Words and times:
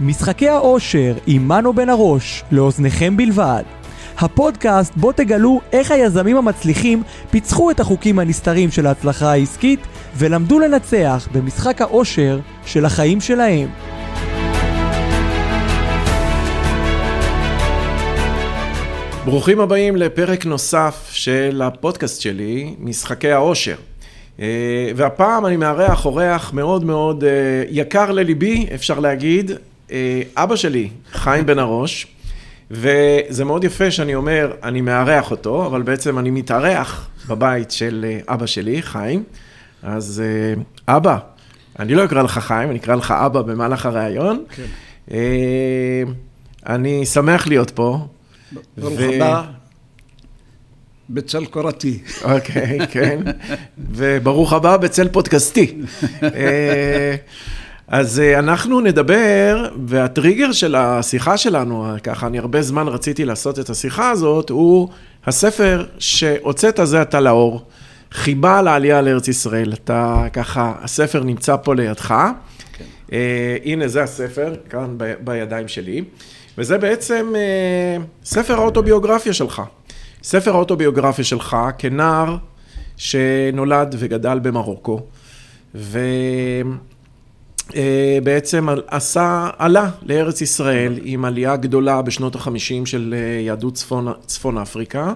משחקי 0.00 0.48
העושר 0.48 1.14
עם 1.26 1.48
מנו 1.48 1.72
בן 1.72 1.88
הראש, 1.88 2.44
לאוזניכם 2.52 3.16
בלבד. 3.16 3.62
הפודקאסט 4.18 4.92
בו 4.96 5.12
תגלו 5.12 5.60
איך 5.72 5.90
היזמים 5.90 6.36
המצליחים 6.36 7.02
פיצחו 7.30 7.70
את 7.70 7.80
החוקים 7.80 8.18
הנסתרים 8.18 8.70
של 8.70 8.86
ההצלחה 8.86 9.32
העסקית 9.32 9.80
ולמדו 10.16 10.58
לנצח 10.58 11.28
במשחק 11.32 11.80
העושר 11.80 12.40
של 12.66 12.84
החיים 12.84 13.20
שלהם. 13.20 13.68
ברוכים 19.24 19.60
הבאים 19.60 19.96
לפרק 19.96 20.46
נוסף 20.46 21.08
של 21.12 21.62
הפודקאסט 21.64 22.20
שלי, 22.20 22.74
משחקי 22.78 23.30
העושר. 23.30 23.76
אה, 24.40 24.90
והפעם 24.96 25.46
אני 25.46 25.56
מארח 25.56 26.04
אורח 26.06 26.52
מאוד 26.52 26.84
מאוד 26.84 27.24
אה, 27.24 27.30
יקר 27.68 28.10
לליבי, 28.10 28.66
אפשר 28.74 29.00
להגיד, 29.00 29.50
אבא 30.36 30.56
שלי, 30.56 30.88
חיים 31.12 31.46
בן 31.46 31.58
הראש, 31.58 32.06
וזה 32.70 33.44
מאוד 33.44 33.64
יפה 33.64 33.90
שאני 33.90 34.14
אומר, 34.14 34.52
אני 34.62 34.80
מארח 34.80 35.30
אותו, 35.30 35.66
אבל 35.66 35.82
בעצם 35.82 36.18
אני 36.18 36.30
מתארח 36.30 37.08
בבית 37.28 37.70
של 37.70 38.06
אבא 38.28 38.46
שלי, 38.46 38.82
חיים. 38.82 39.22
אז 39.82 40.22
אבא, 40.88 41.18
אני 41.78 41.94
לא 41.94 42.04
אקרא 42.04 42.22
לך 42.22 42.38
חיים, 42.38 42.70
אני 42.70 42.78
אקרא 42.78 42.94
לך 42.94 43.10
אבא 43.10 43.42
במהלך 43.42 43.86
הראיון. 43.86 44.44
כן. 44.56 45.14
אני 46.66 47.06
שמח 47.06 47.46
להיות 47.46 47.70
פה. 47.70 48.06
ברוך 48.78 48.94
ו... 48.98 49.14
הבא. 49.14 49.44
בצל 51.10 51.44
קורתי. 51.44 51.98
אוקיי, 52.22 52.78
כן. 52.90 53.20
וברוך 53.96 54.52
הבא 54.52 54.76
בצל 54.76 55.08
פודקאסטי. 55.08 55.78
אה, 57.92 57.98
אז 57.98 58.20
אה, 58.20 58.38
אנחנו 58.38 58.80
נדבר, 58.80 59.68
והטריגר 59.86 60.52
של 60.52 60.74
השיחה 60.74 61.36
שלנו, 61.36 61.86
ככה 62.02 62.26
אני 62.26 62.38
הרבה 62.38 62.62
זמן 62.62 62.88
רציתי 62.88 63.24
לעשות 63.24 63.58
את 63.58 63.70
השיחה 63.70 64.10
הזאת, 64.10 64.50
הוא 64.50 64.88
הספר 65.26 65.86
שהוצאת 65.98 66.80
זה 66.82 67.00
עתה 67.00 67.20
לאור, 67.20 67.64
חיבה 68.12 68.62
לעלייה 68.62 69.02
לארץ 69.02 69.28
ישראל. 69.28 69.72
אתה 69.72 70.24
ככה, 70.32 70.72
הספר 70.82 71.22
נמצא 71.24 71.56
פה 71.56 71.74
לידך. 71.74 72.14
כן. 72.72 72.84
אה, 73.12 73.56
הנה 73.64 73.88
זה 73.88 74.02
הספר, 74.02 74.54
כאן 74.70 74.94
ב, 74.96 75.14
בידיים 75.20 75.68
שלי. 75.68 76.04
וזה 76.58 76.78
בעצם 76.78 77.32
אה, 77.36 78.04
ספר 78.24 78.54
האוטוביוגרפיה 78.54 79.32
שלך. 79.32 79.62
ספר 80.22 80.50
האוטוביוגרפיה 80.50 81.24
שלך 81.24 81.56
כנער 81.78 82.36
שנולד 82.96 83.94
וגדל 83.98 84.38
במרוקו, 84.38 85.00
ובעצם 85.74 86.87
אה, 87.76 88.18
עשה, 88.86 89.50
עלה 89.58 89.90
לארץ 90.02 90.40
ישראל 90.40 90.98
עם 91.02 91.24
עלייה 91.24 91.56
גדולה 91.56 92.02
בשנות 92.02 92.34
החמישים 92.34 92.86
של 92.86 93.14
אה, 93.16 93.40
יהדות 93.40 93.74
צפון, 93.74 94.12
צפון 94.26 94.58
אפריקה. 94.58 95.12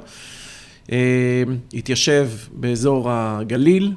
אה, 0.92 1.42
התיישב 1.74 2.28
באזור 2.52 3.08
הגליל, 3.10 3.92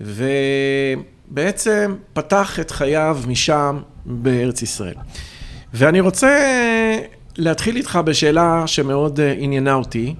ובעצם 0.00 1.94
פתח 2.12 2.60
את 2.60 2.70
חייו 2.70 3.18
משם 3.26 3.80
בארץ 4.06 4.62
ישראל. 4.62 4.94
ואני 5.74 6.00
רוצה 6.00 6.38
להתחיל 7.36 7.76
איתך 7.76 7.98
בשאלה 8.04 8.66
שמאוד 8.66 9.20
עניינה 9.38 9.74
אותי. 9.74 10.14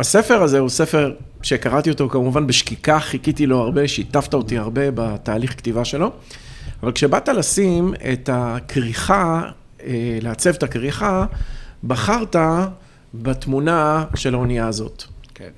הספר 0.00 0.42
הזה 0.42 0.58
הוא 0.58 0.68
ספר 0.68 1.12
שקראתי 1.42 1.90
אותו 1.90 2.08
כמובן 2.08 2.46
בשקיקה, 2.46 3.00
חיכיתי 3.00 3.46
לו 3.46 3.58
הרבה, 3.58 3.88
שיתפת 3.88 4.34
אותי 4.34 4.58
הרבה 4.58 4.90
בתהליך 4.94 5.56
כתיבה 5.56 5.84
שלו, 5.84 6.12
אבל 6.82 6.92
כשבאת 6.92 7.28
לשים 7.28 7.94
את 8.12 8.30
הכריכה, 8.32 9.50
אה, 9.82 10.18
לעצב 10.22 10.50
את 10.50 10.62
הכריכה, 10.62 11.26
בחרת 11.84 12.36
בתמונה 13.14 14.04
של 14.14 14.34
האונייה 14.34 14.68
הזאת. 14.68 15.04
כן. 15.34 15.50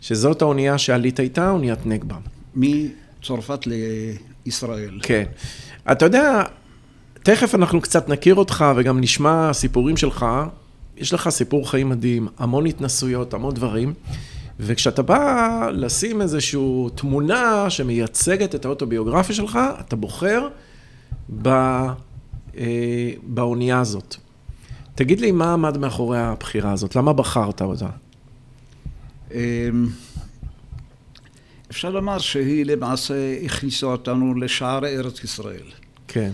שזאת 0.00 0.42
האונייה 0.42 0.78
שעלית 0.78 1.20
איתה, 1.20 1.50
אוניית 1.50 1.86
נגבה. 1.86 2.16
מצרפת 2.54 3.60
לישראל. 3.66 4.98
כן. 5.02 5.24
אתה 5.92 6.04
יודע, 6.04 6.42
תכף 7.22 7.54
אנחנו 7.54 7.80
קצת 7.80 8.08
נכיר 8.08 8.34
אותך 8.34 8.64
וגם 8.76 9.00
נשמע 9.00 9.52
סיפורים 9.52 9.96
שלך. 9.96 10.26
יש 10.96 11.14
לך 11.14 11.28
סיפור 11.28 11.70
חיים 11.70 11.88
מדהים, 11.88 12.28
המון 12.38 12.66
התנסויות, 12.66 13.34
המון 13.34 13.54
דברים, 13.54 13.94
וכשאתה 14.60 15.02
בא 15.02 15.70
לשים 15.72 16.22
איזושהי 16.22 16.60
תמונה 16.94 17.70
שמייצגת 17.70 18.54
את 18.54 18.64
האוטוביוגרפיה 18.64 19.34
שלך, 19.34 19.58
אתה 19.80 19.96
בוחר 19.96 20.48
ב, 21.42 21.48
אה, 21.48 23.10
באונייה 23.22 23.80
הזאת. 23.80 24.16
תגיד 24.94 25.20
לי, 25.20 25.32
מה 25.32 25.52
עמד 25.52 25.78
מאחורי 25.78 26.18
הבחירה 26.18 26.72
הזאת? 26.72 26.96
למה 26.96 27.12
בחרת 27.12 27.62
אותה? 27.62 27.88
אמ, 29.34 29.38
אפשר 31.70 31.90
לומר 31.90 32.18
שהיא 32.18 32.66
למעשה 32.66 33.14
הכניסה 33.44 33.86
אותנו 33.86 34.34
לשער 34.34 34.86
ארץ 34.86 35.24
ישראל. 35.24 35.66
כן. 36.08 36.30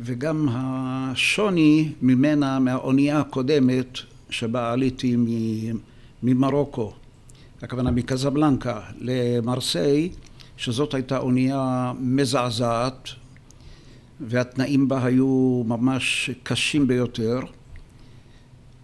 וגם 0.00 0.48
השוני 0.50 1.92
ממנה, 2.02 2.58
מהאונייה 2.58 3.20
הקודמת 3.20 3.98
שבה 4.30 4.72
עליתי 4.72 5.16
ממרוקו, 6.22 6.92
הכוונה 7.62 7.90
מקזבלנקה 7.90 8.80
למרסיי, 8.98 10.10
שזאת 10.56 10.94
הייתה 10.94 11.18
אונייה 11.18 11.92
מזעזעת 12.00 13.08
והתנאים 14.20 14.88
בה 14.88 15.04
היו 15.04 15.62
ממש 15.66 16.30
קשים 16.42 16.86
ביותר. 16.86 17.40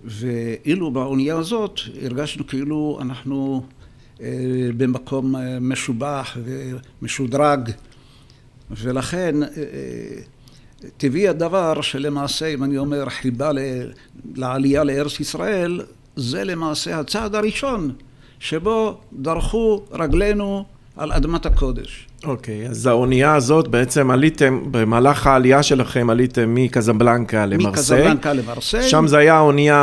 ואילו 0.05 0.91
באונייה 0.91 1.37
הזאת 1.37 1.81
הרגשנו 2.03 2.47
כאילו 2.47 2.99
אנחנו 3.01 3.67
אה, 4.21 4.29
במקום 4.77 5.37
אה, 5.37 5.59
משובח 5.61 6.37
ומשודרג. 6.45 7.71
ולכן 8.71 9.43
אה, 9.43 9.49
טבעי 10.97 11.29
הדבר 11.29 11.81
שלמעשה, 11.81 12.47
אם 12.47 12.65
אני 12.65 12.79
אומר 12.79 13.09
חיבה 13.09 13.51
לעלייה 14.35 14.85
לארץ 14.85 15.21
ישראל, 15.21 15.83
זה 16.17 16.45
למעשה 16.45 17.01
הצעד 17.01 17.35
הראשון 17.35 17.93
שבו 18.41 18.97
דרכו 19.13 19.83
רגלינו 19.93 20.65
על 20.97 21.13
אדמת 21.13 21.47
הקודש. 21.47 22.07
אוקיי, 22.25 22.67
okay, 22.67 22.71
אז 22.71 22.87
האונייה 22.87 23.35
הזאת 23.35 23.69
בעצם 23.69 24.11
עליתם, 24.11 24.63
במהלך 24.71 25.27
העלייה 25.27 25.63
שלכם 25.63 26.11
עליתם 26.11 26.55
מקזבלנקה 26.55 27.47
למרסיי. 27.47 27.71
מקזבלנקה 27.71 28.33
למרסיי. 28.33 28.83
שם 28.83 29.07
זה 29.07 29.19
היה 29.19 29.35
האונייה... 29.35 29.77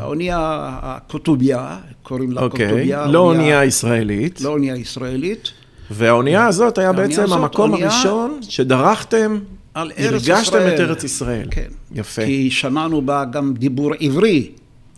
האונייה 0.00 0.68
הקוטוביה, 0.82 1.76
קוראים 2.02 2.32
לה 2.32 2.40
okay. 2.40 2.44
אוקיי, 2.44 2.68
קוטוביה. 2.68 3.06
לא 3.06 3.18
אונייה 3.18 3.64
ישראלית. 3.64 4.40
לא 4.40 4.50
אונייה 4.50 4.76
ישראלית. 4.76 5.50
והאונייה 5.90 6.46
הזאת 6.46 6.78
היה 6.78 6.92
בעצם 6.92 7.22
הזאת, 7.22 7.38
המקום 7.38 7.70
אונייה... 7.72 7.88
הראשון 7.88 8.38
שדרכתם 8.42 9.38
על 9.74 9.92
ארץ 9.98 10.22
ישראל. 10.22 10.36
הרגשתם 10.36 10.58
את 10.74 10.80
ארץ 10.80 11.04
ישראל. 11.04 11.48
כן. 11.50 11.68
יפה. 11.94 12.24
כי 12.24 12.50
שמענו 12.50 13.02
בה 13.02 13.24
גם 13.24 13.54
דיבור 13.54 13.92
עברי. 14.00 14.50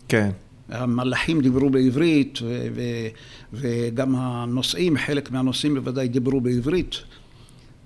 כן. 0.07 0.29
המלאכים 0.73 1.41
דיברו 1.41 1.69
בעברית, 1.69 2.39
ו- 2.41 2.67
ו- 2.75 3.07
וגם 3.53 4.15
הנוסעים, 4.17 4.97
חלק 4.97 5.31
מהנוסעים 5.31 5.75
בוודאי 5.75 6.07
דיברו 6.07 6.41
בעברית. 6.41 6.95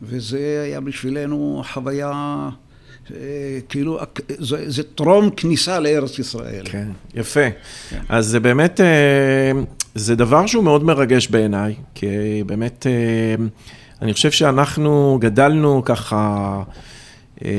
וזה 0.02 0.62
היה 0.66 0.82
בשבילנו 0.82 1.64
חוויה, 1.74 2.12
אה, 3.12 3.60
כאילו, 3.70 4.00
זה, 4.28 4.70
זה 4.70 4.84
טרום 4.84 5.30
כניסה 5.30 5.80
לארץ 5.80 6.20
ישראל. 6.20 6.66
כן, 6.66 6.88
יפה. 7.14 7.50
כן. 7.90 8.02
אז 8.10 8.26
זה 8.28 8.40
באמת, 8.40 8.82
אה, 8.82 9.52
זה 9.96 10.16
דבר 10.16 10.46
שהוא 10.46 10.64
מאוד 10.64 10.84
מרגש 10.84 11.28
בעיניי, 11.28 11.76
כי 11.96 12.08
באמת... 12.46 12.88
אה, 12.88 13.46
אני 14.02 14.14
חושב 14.14 14.32
שאנחנו 14.32 15.18
גדלנו 15.22 15.82
ככה 15.86 16.64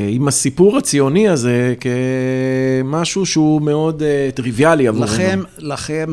עם 0.08 0.28
הסיפור 0.28 0.76
הציוני 0.76 1.28
הזה 1.28 1.74
כמשהו 1.80 3.26
שהוא 3.26 3.62
מאוד 3.62 4.02
אה, 4.02 4.28
טריוויאלי 4.34 4.88
עבורנו. 4.88 5.06
לכם, 5.06 5.42
לכם 5.58 6.12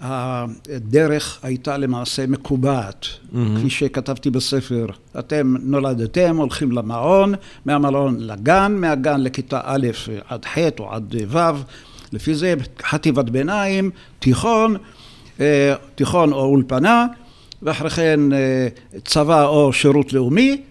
הדרך 0.00 1.38
הייתה 1.42 1.76
למעשה 1.76 2.26
מקובעת, 2.26 3.06
mm-hmm. 3.06 3.36
כפי 3.58 3.70
שכתבתי 3.70 4.30
בספר. 4.30 4.86
אתם 5.18 5.54
נולדתם, 5.62 6.36
הולכים 6.36 6.72
למעון, 6.72 7.34
מהמעון 7.64 8.16
לגן, 8.20 8.76
מהגן 8.78 9.20
לכיתה 9.20 9.60
א' 9.64 9.86
עד 10.28 10.44
ח' 10.44 10.58
או 10.78 10.92
עד 10.92 11.14
ו', 11.28 11.38
לפי 12.12 12.34
זה 12.34 12.54
חטיבת 12.82 13.30
ביניים, 13.30 13.90
תיכון, 14.18 14.76
אה, 15.40 15.74
תיכון 15.94 16.32
או 16.32 16.44
אולפנה. 16.44 17.06
ואחרי 17.62 17.90
כן 17.90 18.32
אה, 18.32 18.68
צבא 19.04 19.46
או 19.46 19.72
שירות 19.72 20.12
לאומי, 20.12 20.62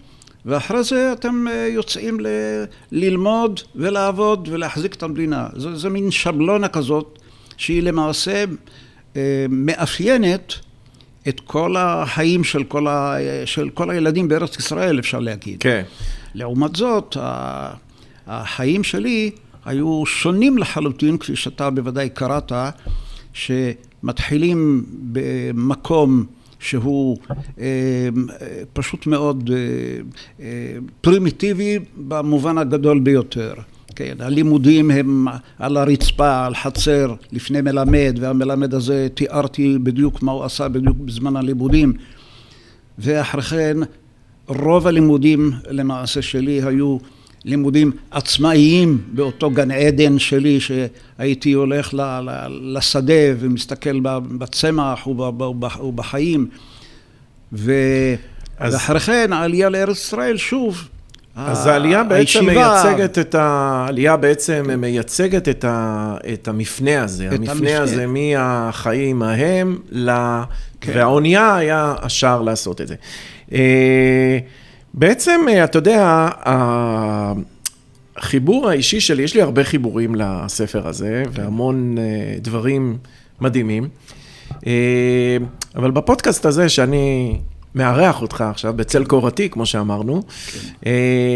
ואחרי 0.46 0.82
זה 0.84 1.12
אתם 1.12 1.44
אה, 1.50 1.68
יוצאים 1.70 2.20
ל- 2.20 2.64
ללמוד 2.92 3.60
ולעבוד 3.76 4.48
ולהחזיק 4.52 4.94
את 4.94 5.02
המדינה. 5.02 5.48
זו, 5.56 5.76
זו 5.76 5.90
מין 5.90 6.10
שבלונה 6.10 6.68
כזאת 6.68 7.18
שהיא 7.56 7.82
למעשה 7.82 8.44
אה, 9.16 9.46
מאפיינת 9.48 10.54
את 11.28 11.40
כל 11.40 11.76
החיים 11.78 12.44
של 12.44 12.64
כל, 12.64 12.86
ה, 12.86 13.16
של 13.44 13.70
כל 13.70 13.90
הילדים 13.90 14.28
בארץ 14.28 14.56
ישראל, 14.58 14.98
אפשר 14.98 15.18
להגיד. 15.18 15.56
כן. 15.60 15.82
לעומת 16.34 16.76
זאת, 16.76 17.16
החיים 18.26 18.84
שלי 18.84 19.30
היו 19.64 20.06
שונים 20.06 20.58
לחלוטין, 20.58 21.18
כפי 21.18 21.36
שאתה 21.36 21.70
בוודאי 21.70 22.08
קראת, 22.10 22.52
שמתחילים 23.32 24.84
במקום 25.12 26.24
שהוא 26.62 27.16
אה, 27.60 28.08
פשוט 28.72 29.06
מאוד 29.06 29.50
אה, 29.52 29.56
אה, 30.40 30.74
פרימיטיבי 31.00 31.78
במובן 31.96 32.58
הגדול 32.58 33.00
ביותר. 33.00 33.54
כן, 33.96 34.14
הלימודים 34.20 34.90
הם 34.90 35.26
על 35.58 35.76
הרצפה, 35.76 36.46
על 36.46 36.54
חצר, 36.54 37.14
לפני 37.32 37.60
מלמד, 37.60 38.18
והמלמד 38.20 38.74
הזה 38.74 39.08
תיארתי 39.14 39.78
בדיוק 39.82 40.22
מה 40.22 40.32
הוא 40.32 40.44
עשה 40.44 40.68
בדיוק 40.68 40.96
בזמן 40.96 41.36
הלימודים. 41.36 41.92
ואחרי 42.98 43.72
כן, 43.74 43.76
רוב 44.46 44.86
הלימודים 44.86 45.52
למעשה 45.70 46.22
שלי 46.22 46.62
היו 46.62 46.98
לימודים 47.44 47.92
עצמאיים 48.10 48.98
באותו 49.12 49.50
גן 49.50 49.70
עדן 49.70 50.18
שלי, 50.18 50.58
שהייתי 50.60 51.52
הולך 51.52 51.94
לשדה 52.48 53.22
ומסתכל 53.38 54.00
בצמח 54.38 55.06
ובחיים. 55.80 56.48
ו... 57.52 57.72
אז... 58.58 58.74
ואחרי 58.74 59.00
כן 59.00 59.32
העלייה 59.32 59.68
לארץ 59.68 59.96
ישראל 59.96 60.36
שוב. 60.36 60.88
אז 61.36 61.66
העלייה 61.66 62.04
בעצם 62.04 62.48
הישיבה... 62.48 62.82
מייצגת 62.84 63.18
את 63.18 63.34
ה... 63.34 63.42
העלייה 63.42 64.16
בעצם. 64.16 64.80
מייצגת 64.80 65.48
את, 65.48 65.64
ה... 65.64 66.16
את 66.32 66.48
המפנה 66.48 67.02
הזה. 67.04 67.26
את 67.28 67.32
המפנה, 67.32 67.52
המפנה 67.52 67.80
הזה 67.80 68.06
מהחיים 68.06 69.22
ההם 69.22 69.78
ל... 69.90 70.10
כן. 70.80 70.92
והאונייה 70.94 71.56
היה 71.56 71.94
השער 72.02 72.42
לעשות 72.42 72.80
את 72.80 72.88
זה. 72.88 72.94
בעצם, 74.94 75.40
אה, 75.48 75.64
אתה 75.64 75.78
יודע, 75.78 76.28
החיבור 78.16 78.68
האישי 78.68 79.00
שלי, 79.00 79.22
יש 79.22 79.34
לי 79.34 79.42
הרבה 79.42 79.64
חיבורים 79.64 80.14
לספר 80.14 80.88
הזה, 80.88 81.22
והמון 81.32 81.98
אה, 81.98 82.34
דברים 82.40 82.98
מדהימים. 83.40 83.88
אה, 84.66 85.36
אבל 85.76 85.90
בפודקאסט 85.90 86.46
הזה, 86.46 86.68
שאני 86.68 87.38
מארח 87.74 88.22
אותך 88.22 88.44
עכשיו, 88.50 88.72
בצל 88.72 89.04
קורתי, 89.04 89.48
כמו 89.48 89.66
שאמרנו, 89.66 90.22
כן. 90.82 90.90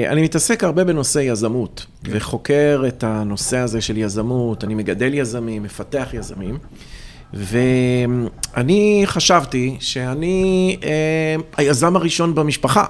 אני 0.08 0.22
מתעסק 0.22 0.64
הרבה 0.64 0.84
בנושא 0.84 1.18
יזמות, 1.18 1.86
כן. 2.04 2.12
וחוקר 2.14 2.84
את 2.88 3.04
הנושא 3.04 3.56
הזה 3.58 3.80
של 3.80 3.96
יזמות, 3.96 4.64
אני 4.64 4.74
מגדל 4.74 5.14
יזמים, 5.14 5.62
מפתח 5.62 6.08
יזמים. 6.12 6.58
ואני 7.34 9.02
חשבתי 9.04 9.76
שאני 9.80 10.76
אה, 10.84 11.36
היזם 11.56 11.96
הראשון 11.96 12.34
במשפחה. 12.34 12.84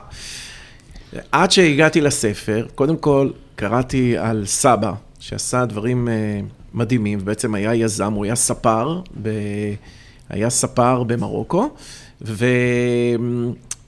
עד 1.33 1.51
שהגעתי 1.51 2.01
לספר, 2.01 2.67
קודם 2.75 2.97
כל 2.97 3.31
קראתי 3.57 4.19
על 4.19 4.47
סבא, 4.47 4.93
שעשה 5.19 5.65
דברים 5.65 6.09
אה, 6.09 6.41
מדהימים, 6.75 7.19
ובעצם 7.23 7.55
היה 7.55 7.75
יזם, 7.75 8.13
הוא 8.13 8.25
היה 8.25 8.35
ספר, 8.35 9.01
ב... 9.23 9.29
היה 10.29 10.51
ספר 10.51 11.03
במרוקו, 11.03 11.71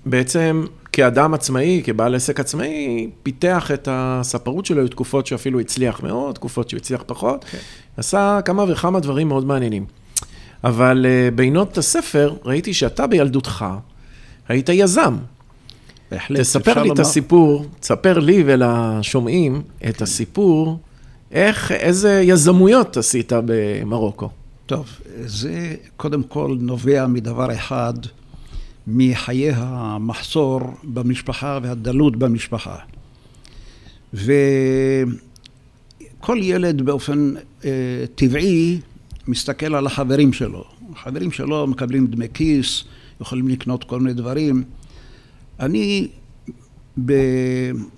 ובעצם 0.04 0.64
כאדם 0.92 1.34
עצמאי, 1.34 1.82
כבעל 1.84 2.14
עסק 2.14 2.40
עצמאי, 2.40 3.10
פיתח 3.22 3.70
את 3.74 3.88
הספרות 3.90 4.66
שלו, 4.66 4.80
היו 4.80 4.88
תקופות 4.88 5.26
שאפילו 5.26 5.60
הצליח 5.60 6.02
מאוד, 6.02 6.34
תקופות 6.34 6.68
שהוא 6.68 6.78
הצליח 6.78 7.02
פחות, 7.06 7.44
okay. 7.44 7.48
כן. 7.48 7.58
עשה 7.96 8.40
כמה 8.44 8.64
וכמה 8.68 9.00
דברים 9.00 9.28
מאוד 9.28 9.46
מעניינים. 9.46 9.84
אבל 10.64 11.06
uh, 11.06 11.34
בעינות 11.34 11.78
הספר 11.78 12.34
ראיתי 12.44 12.74
שאתה 12.74 13.06
בילדותך 13.06 13.64
היית 14.48 14.68
יזם. 14.68 15.16
בהחלט, 16.10 16.40
תספר 16.40 16.74
לי 16.74 16.88
לומר. 16.88 16.94
את 16.94 16.98
הסיפור, 16.98 17.66
תספר 17.80 18.18
לי 18.18 18.42
ולשומעים 18.46 19.62
את. 19.88 20.02
הסיפור, 20.02 20.78
איך, 21.32 21.72
איזה 21.72 22.22
יזמויות 22.24 22.96
עשית 22.96 23.32
במרוקו. 23.44 24.30
טוב, 24.66 24.86
זה 25.24 25.74
קודם 25.96 26.22
כל 26.22 26.56
נובע 26.60 27.06
מדבר 27.06 27.54
אחד, 27.54 27.94
מחיי 28.86 29.50
המחסור 29.54 30.60
במשפחה 30.84 31.58
והדלות 31.62 32.16
במשפחה. 32.16 32.76
וכל 34.14 34.28
ילד 36.40 36.82
באופן 36.82 37.34
אה, 37.64 37.70
טבעי 38.14 38.80
מסתכל 39.28 39.74
על 39.74 39.86
החברים 39.86 40.32
שלו. 40.32 40.64
החברים 40.92 41.32
שלו 41.32 41.66
מקבלים 41.66 42.06
דמי 42.06 42.26
כיס, 42.34 42.84
יכולים 43.20 43.48
לקנות 43.48 43.84
כל 43.84 44.00
מיני 44.00 44.14
דברים. 44.14 44.64
אני, 45.60 46.08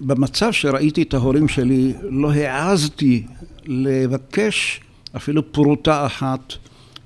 במצב 0.00 0.52
שראיתי 0.52 1.02
את 1.02 1.14
ההורים 1.14 1.48
שלי, 1.48 1.92
לא 2.02 2.32
העזתי 2.32 3.26
לבקש 3.66 4.80
אפילו 5.16 5.52
פרוטה 5.52 6.06
אחת 6.06 6.52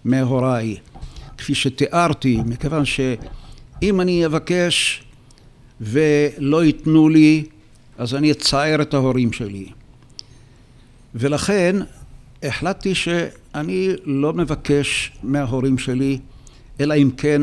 מהוריי, 0.04 0.76
כפי 1.38 1.54
שתיארתי, 1.54 2.40
מכיוון 2.46 2.84
שאם 2.84 4.00
אני 4.00 4.26
אבקש 4.26 5.04
ולא 5.80 6.64
ייתנו 6.64 7.08
לי, 7.08 7.44
אז 7.98 8.14
אני 8.14 8.30
אצער 8.30 8.82
את 8.82 8.94
ההורים 8.94 9.32
שלי. 9.32 9.66
ולכן 11.14 11.76
החלטתי 12.42 12.94
שאני 12.94 13.88
לא 14.04 14.32
מבקש 14.32 15.12
מההורים 15.22 15.78
שלי, 15.78 16.18
אלא 16.80 16.94
אם 16.94 17.10
כן 17.16 17.42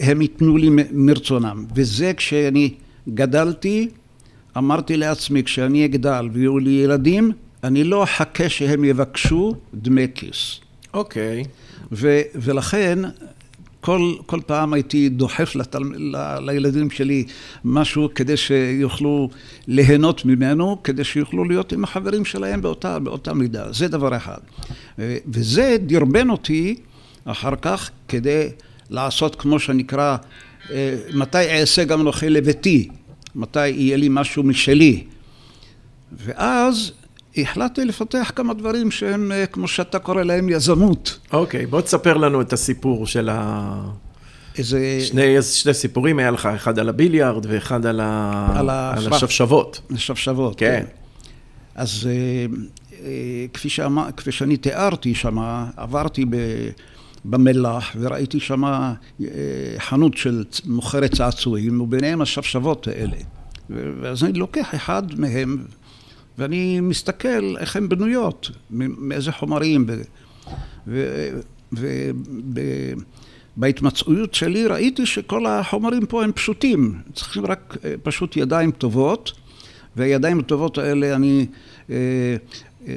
הם 0.00 0.22
ייתנו 0.22 0.56
לי 0.56 0.70
מרצונם. 0.92 1.64
וזה 1.74 2.12
כשאני 2.16 2.74
גדלתי, 3.08 3.88
אמרתי 4.56 4.96
לעצמי, 4.96 5.42
כשאני 5.42 5.84
אגדל 5.84 6.28
ויהיו 6.32 6.58
לי 6.58 6.70
ילדים, 6.70 7.32
אני 7.64 7.84
לא 7.84 8.02
אחכה 8.02 8.48
שהם 8.48 8.84
יבקשו 8.84 9.54
דמי 9.74 10.06
כיס. 10.14 10.60
אוקיי. 10.94 11.42
Okay. 11.42 11.46
ולכן 12.34 12.98
כל, 13.80 14.12
כל 14.26 14.40
פעם 14.46 14.72
הייתי 14.72 15.08
דוחף 15.08 15.54
לתל, 15.54 15.82
ל, 15.96 16.38
לילדים 16.40 16.90
שלי 16.90 17.24
משהו 17.64 18.08
כדי 18.14 18.36
שיוכלו 18.36 19.28
ליהנות 19.66 20.24
ממנו, 20.24 20.82
כדי 20.84 21.04
שיוכלו 21.04 21.44
להיות 21.44 21.72
עם 21.72 21.84
החברים 21.84 22.24
שלהם 22.24 22.62
באותה, 22.62 22.98
באותה 22.98 23.34
מידה. 23.34 23.72
זה 23.72 23.88
דבר 23.88 24.16
אחד. 24.16 24.38
וזה 25.26 25.76
דרבן 25.86 26.30
אותי 26.30 26.74
אחר 27.24 27.56
כך 27.62 27.90
כדי 28.08 28.48
לעשות 28.92 29.36
כמו 29.36 29.58
שנקרא, 29.58 30.16
אה, 30.70 30.96
מתי 31.14 31.38
אעשה 31.38 31.84
גם 31.84 32.00
אנוכי 32.00 32.30
לביתי, 32.30 32.88
מתי 33.34 33.68
יהיה 33.68 33.96
לי 33.96 34.08
משהו 34.10 34.42
משלי. 34.42 35.04
ואז 36.12 36.92
החלטתי 37.36 37.84
לפתח 37.84 38.32
כמה 38.36 38.54
דברים 38.54 38.90
שהם, 38.90 39.32
אה, 39.32 39.46
כמו 39.46 39.68
שאתה 39.68 39.98
קורא 39.98 40.22
להם, 40.22 40.48
יזמות. 40.48 41.18
אוקיי, 41.32 41.64
okay, 41.64 41.66
בוא 41.66 41.80
תספר 41.80 42.16
לנו 42.16 42.40
את 42.40 42.52
הסיפור 42.52 43.06
של 43.06 43.28
ה... 43.32 43.74
איזה... 44.58 44.98
שני, 45.00 45.42
שני 45.42 45.74
סיפורים, 45.74 46.18
היה 46.18 46.30
לך 46.30 46.46
אחד 46.46 46.78
על 46.78 46.88
הביליארד 46.88 47.46
ואחד 47.48 47.86
על, 47.86 48.00
ה... 48.00 48.46
על, 48.56 48.70
ה... 48.70 48.94
על 48.96 49.12
השפשבות. 49.12 49.80
השפשבות, 49.94 50.58
כן. 50.58 50.80
כן. 50.80 50.86
אז 51.74 52.08
אה, 52.10 53.46
כפי, 53.52 53.68
שאמר, 53.68 54.06
כפי 54.16 54.32
שאני 54.32 54.56
תיארתי 54.56 55.14
שם, 55.14 55.38
עברתי 55.76 56.24
ב... 56.24 56.36
במלח 57.24 57.96
וראיתי 58.00 58.40
שם 58.40 58.62
חנות 59.78 60.16
של 60.16 60.44
מוכרת 60.66 61.14
צעצועים 61.14 61.80
וביניהם 61.80 62.20
השפשבות 62.20 62.88
האלה. 62.88 63.16
ואז 63.70 64.24
אני 64.24 64.32
לוקח 64.32 64.74
אחד 64.74 65.02
מהם 65.20 65.64
ואני 66.38 66.80
מסתכל 66.80 67.56
איך 67.58 67.76
הן 67.76 67.88
בנויות, 67.88 68.50
מאיזה 68.70 69.32
חומרים. 69.32 69.86
ובהתמצאויות 73.56 74.34
שלי 74.34 74.66
ראיתי 74.66 75.06
שכל 75.06 75.46
החומרים 75.46 76.06
פה 76.06 76.24
הם 76.24 76.32
פשוטים, 76.32 76.98
צריכים 77.14 77.46
רק 77.46 77.76
אה, 77.84 77.94
פשוט 78.02 78.36
ידיים 78.36 78.70
טובות, 78.70 79.32
והידיים 79.96 80.38
הטובות 80.38 80.78
האלה 80.78 81.14
אני... 81.14 81.46
אה, 82.88 82.94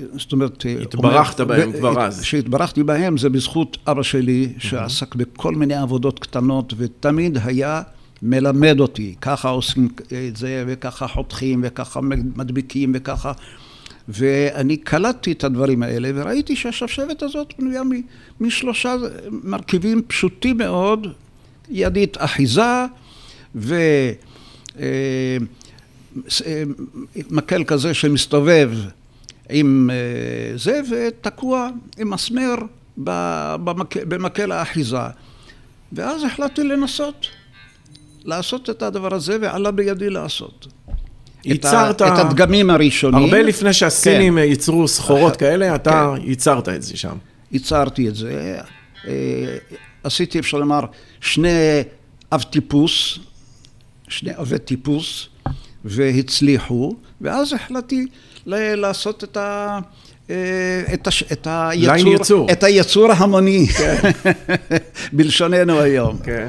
אה, 0.00 0.04
זאת 0.18 0.32
אומרת... 0.32 0.64
התברכת 0.82 1.40
אומר, 1.40 1.56
בהם 1.56 1.72
כבר 1.72 2.02
אז. 2.02 2.22
שהתברכתי 2.22 2.82
בהם 2.82 3.18
זה 3.18 3.28
בזכות 3.28 3.78
אבא 3.86 4.02
שלי, 4.02 4.52
שעסק 4.58 5.14
בכל 5.14 5.54
מיני 5.54 5.74
עבודות 5.74 6.18
קטנות, 6.18 6.74
ותמיד 6.76 7.38
היה 7.44 7.82
מלמד 8.22 8.80
אותי, 8.80 9.14
ככה 9.20 9.48
עושים 9.48 9.88
את 10.28 10.36
זה, 10.36 10.64
וככה 10.66 11.08
חותכים, 11.08 11.60
וככה 11.64 12.00
מדביקים, 12.36 12.92
וככה... 12.94 13.32
ואני 14.08 14.76
קלטתי 14.76 15.32
את 15.32 15.44
הדברים 15.44 15.82
האלה, 15.82 16.10
וראיתי 16.14 16.56
שהשבשבת 16.56 17.22
הזאת 17.22 17.54
בנויה 17.58 17.82
משלושה 18.40 18.94
מרכיבים 19.30 20.02
פשוטים 20.06 20.56
מאוד, 20.58 21.06
ידית 21.70 22.16
אחיזה, 22.20 22.84
ומקל 23.54 23.74
אה, 26.46 27.64
כזה 27.64 27.94
שמסתובב 27.94 28.70
עם 29.50 29.90
אה, 29.92 30.56
זה, 30.56 30.80
ותקוע 30.90 31.68
עם 31.98 32.10
מסמר 32.10 32.54
במקל 34.08 34.52
האחיזה. 34.52 34.98
ואז 35.92 36.24
החלטתי 36.24 36.62
לנסות 36.64 37.26
לעשות 38.24 38.70
את 38.70 38.82
הדבר 38.82 39.14
הזה, 39.14 39.36
ועלה 39.40 39.70
בידי 39.70 40.10
לעשות. 40.10 40.66
ייצרת... 41.44 42.02
את 42.02 42.18
הדגמים 42.18 42.70
הראשונים. 42.70 43.24
הרבה 43.24 43.42
לפני 43.42 43.72
שהסינים 43.72 44.34
כן. 44.34 44.38
ייצרו 44.38 44.88
סחורות 44.88 45.36
כאלה, 45.36 45.74
אתה 45.74 46.14
כן. 46.16 46.28
ייצרת 46.28 46.68
את 46.68 46.82
זה 46.82 46.96
שם. 46.96 47.16
ייצרתי 47.52 48.08
את 48.08 48.14
זה. 48.14 48.58
אה, 49.06 49.56
עשיתי, 50.04 50.38
אפשר 50.38 50.58
לומר, 50.58 50.80
שני 51.20 51.82
אב 52.32 52.42
טיפוס, 52.42 53.18
שני 54.08 54.30
אבי 54.40 54.58
טיפוס, 54.58 55.28
והצליחו, 55.84 56.96
ואז 57.20 57.52
החלטתי 57.52 58.06
לעשות 58.46 59.24
את 59.24 59.36
ה... 59.36 59.78
את, 60.94 61.06
הש... 61.06 61.22
את, 61.32 61.46
היצור, 61.50 62.52
את 62.52 62.62
היצור 62.62 63.12
ההמוני, 63.12 63.66
כן. 63.66 64.10
בלשוננו 65.16 65.80
היום. 65.80 66.18
כן. 66.18 66.48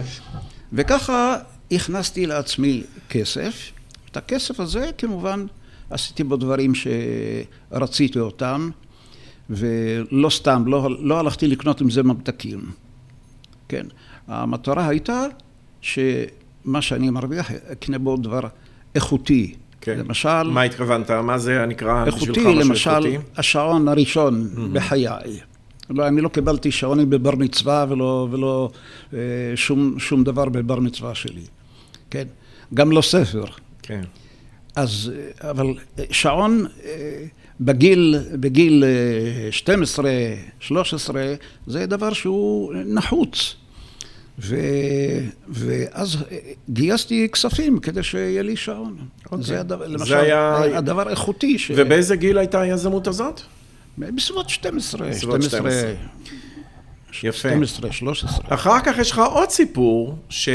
וככה 0.73 1.37
הכנסתי 1.71 2.25
לעצמי 2.25 2.83
כסף. 3.09 3.71
את 4.11 4.17
הכסף 4.17 4.59
הזה, 4.59 4.89
כמובן, 4.97 5.45
עשיתי 5.89 6.23
בו 6.23 6.37
דברים 6.37 6.73
שרציתי 6.75 8.19
אותם, 8.19 8.69
ולא 9.49 10.29
סתם, 10.29 10.63
לא, 10.67 10.89
לא 10.99 11.19
הלכתי 11.19 11.47
לקנות 11.47 11.81
עם 11.81 11.89
זה 11.89 12.03
ממתקים. 12.03 12.71
כן. 13.67 13.85
המטרה 14.27 14.87
הייתה 14.87 15.25
שמה 15.81 16.81
שאני 16.81 17.09
מרוויח, 17.09 17.51
אקנה 17.51 17.97
בו 17.99 18.17
דבר 18.17 18.47
איכותי. 18.95 19.53
כן. 19.81 19.99
למשל... 19.99 20.43
מה 20.43 20.61
התכוונת? 20.61 21.11
מה 21.11 21.37
זה 21.37 21.65
נקרא 21.65 22.05
בשבילך 22.05 22.29
משהו 22.29 22.49
איכותי? 22.49 22.69
למשל, 22.69 23.17
השעון 23.37 23.87
הראשון 23.87 24.47
mm-hmm. 24.55 24.59
בחיי. 24.73 25.39
לא, 25.89 26.07
אני 26.07 26.21
לא 26.21 26.29
קיבלתי 26.29 26.71
שעונים 26.71 27.09
בבר 27.09 27.35
מצווה 27.35 27.85
ולא, 27.89 28.27
ולא 28.31 28.69
אה, 29.13 29.19
שום, 29.55 29.99
שום 29.99 30.23
דבר 30.23 30.45
בבר 30.49 30.79
מצווה 30.79 31.15
שלי, 31.15 31.41
כן? 32.09 32.27
גם 32.73 32.91
לא 32.91 33.01
ספר. 33.01 33.45
כן. 33.81 34.01
אז, 34.75 35.11
אבל 35.41 35.67
שעון 36.11 36.65
אה, 36.85 37.25
בגיל, 37.59 38.15
בגיל 38.33 38.83
12, 39.51 40.09
אה, 40.09 40.35
13, 40.59 41.33
זה 41.67 41.85
דבר 41.85 42.13
שהוא 42.13 42.73
נחוץ. 42.85 43.55
ו... 44.39 44.55
ואז 45.49 46.17
גייסתי 46.69 47.29
כספים 47.31 47.79
כדי 47.79 48.03
שיהיה 48.03 48.41
לי 48.41 48.55
שעון. 48.55 48.97
Okay. 48.97 49.25
אוקיי. 49.31 49.43
זה 49.43 49.59
הדבר, 49.59 49.87
למשל, 49.87 50.05
זה 50.05 50.19
היה... 50.19 50.77
הדבר 50.77 51.09
איכותי. 51.09 51.59
ש... 51.59 51.71
ובאיזה 51.75 52.15
גיל 52.15 52.37
הייתה 52.37 52.61
היזמות 52.61 53.07
הזאת? 53.07 53.41
בסביבות 53.97 54.49
12. 54.49 55.07
בסביבות 55.09 55.41
12. 55.41 55.71
12 57.11 57.29
יפה. 57.29 57.49
12, 57.49 57.91
13. 57.91 58.39
אחר 58.49 58.79
כך 58.85 58.97
יש 58.97 59.11
לך 59.11 59.19
עוד 59.19 59.49
סיפור, 59.49 60.17
ש... 60.29 60.49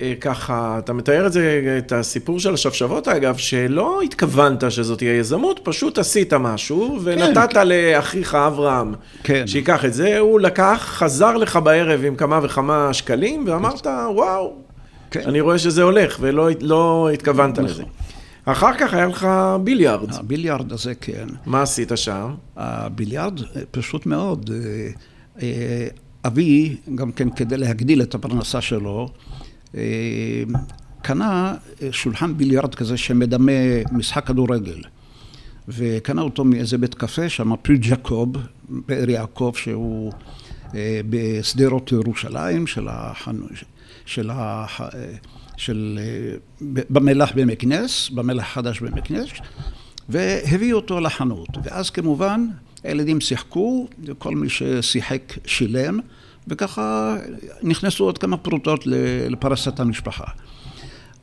אה, 0.00 0.12
ככה, 0.20 0.78
אתה 0.78 0.92
מתאר 0.92 1.26
את 1.26 1.32
זה, 1.32 1.76
את 1.78 1.92
הסיפור 1.92 2.40
של 2.40 2.54
השבשבות 2.54 3.08
אגב, 3.08 3.36
שלא 3.36 4.02
התכוונת 4.02 4.70
שזאת 4.70 4.98
תהיה 4.98 5.16
יזמות, 5.16 5.60
פשוט 5.62 5.98
עשית 5.98 6.32
משהו, 6.32 6.98
ונתת 7.02 7.52
כן, 7.52 7.68
לאחיך 7.68 8.34
אברהם, 8.34 8.94
כן. 9.22 9.46
שיקח 9.46 9.84
את 9.84 9.94
זה, 9.94 10.18
הוא 10.18 10.40
לקח, 10.40 10.86
חזר 10.86 11.36
לך 11.36 11.56
בערב 11.56 12.04
עם 12.04 12.16
כמה 12.16 12.40
וכמה 12.42 12.92
שקלים, 12.92 13.44
ואמרת, 13.46 13.86
וואו, 14.14 14.54
כן. 15.10 15.22
אני 15.26 15.40
רואה 15.40 15.58
שזה 15.58 15.82
הולך, 15.82 16.16
ולא 16.20 16.48
לא 16.60 17.10
התכוונת 17.14 17.58
נכון. 17.58 17.64
לזה. 17.64 17.82
אחר 18.44 18.74
כך 18.78 18.94
היה 18.94 19.06
לך 19.06 19.28
ביליארד. 19.64 20.14
הביליארד 20.14 20.72
הזה, 20.72 20.94
כן. 20.94 21.26
מה 21.46 21.62
עשית 21.62 21.92
שם? 21.94 22.34
הביליארד, 22.56 23.40
פשוט 23.70 24.06
מאוד. 24.06 24.50
אה, 24.52 24.88
אה, 25.42 25.88
אבי, 26.26 26.76
גם 26.94 27.12
כן 27.12 27.30
כדי 27.30 27.56
להגדיל 27.56 28.02
את 28.02 28.14
הפרנסה 28.14 28.60
שלו, 28.60 29.08
אה, 29.08 29.49
קנה 31.02 31.54
שולחן 31.90 32.36
ביליארד 32.36 32.74
כזה 32.74 32.96
שמדמה 32.96 33.52
משחק 33.92 34.26
כדורגל. 34.26 34.82
וקנה 35.68 36.22
אותו 36.22 36.44
מאיזה 36.44 36.78
בית 36.78 36.94
קפה, 36.94 37.28
שם 37.28 37.56
פרי 37.62 37.76
ג'קוב, 37.78 38.36
באר 38.68 39.10
יעקב, 39.10 39.52
שהוא 39.56 40.12
בשדרות 41.08 41.92
ירושלים, 41.92 42.66
של 42.66 42.88
החנו... 42.88 43.46
של 44.06 44.30
ה... 44.32 44.66
של... 45.56 45.98
במלח 46.60 47.32
במקנס, 47.34 48.10
במלח 48.10 48.46
חדש 48.46 48.80
במקנס, 48.80 49.28
והביאו 50.08 50.76
אותו 50.76 51.00
לחנות. 51.00 51.48
ואז 51.64 51.90
כמובן 51.90 52.46
הילדים 52.84 53.20
שיחקו, 53.20 53.88
וכל 54.04 54.36
מי 54.36 54.48
ששיחק 54.48 55.38
שילם, 55.46 56.00
וככה 56.50 57.16
נכנסו 57.62 58.04
עוד 58.04 58.18
כמה 58.18 58.36
פרוטות 58.36 58.80
לפרסת 59.28 59.80
המשפחה. 59.80 60.24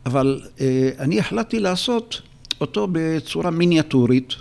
אבל 0.06 0.42
אה, 0.60 0.90
אני 1.00 1.20
החלטתי 1.20 1.60
לעשות 1.60 2.22
אותו 2.62 2.88
בצורה 2.92 3.52
מיניאטורית, 3.52 4.36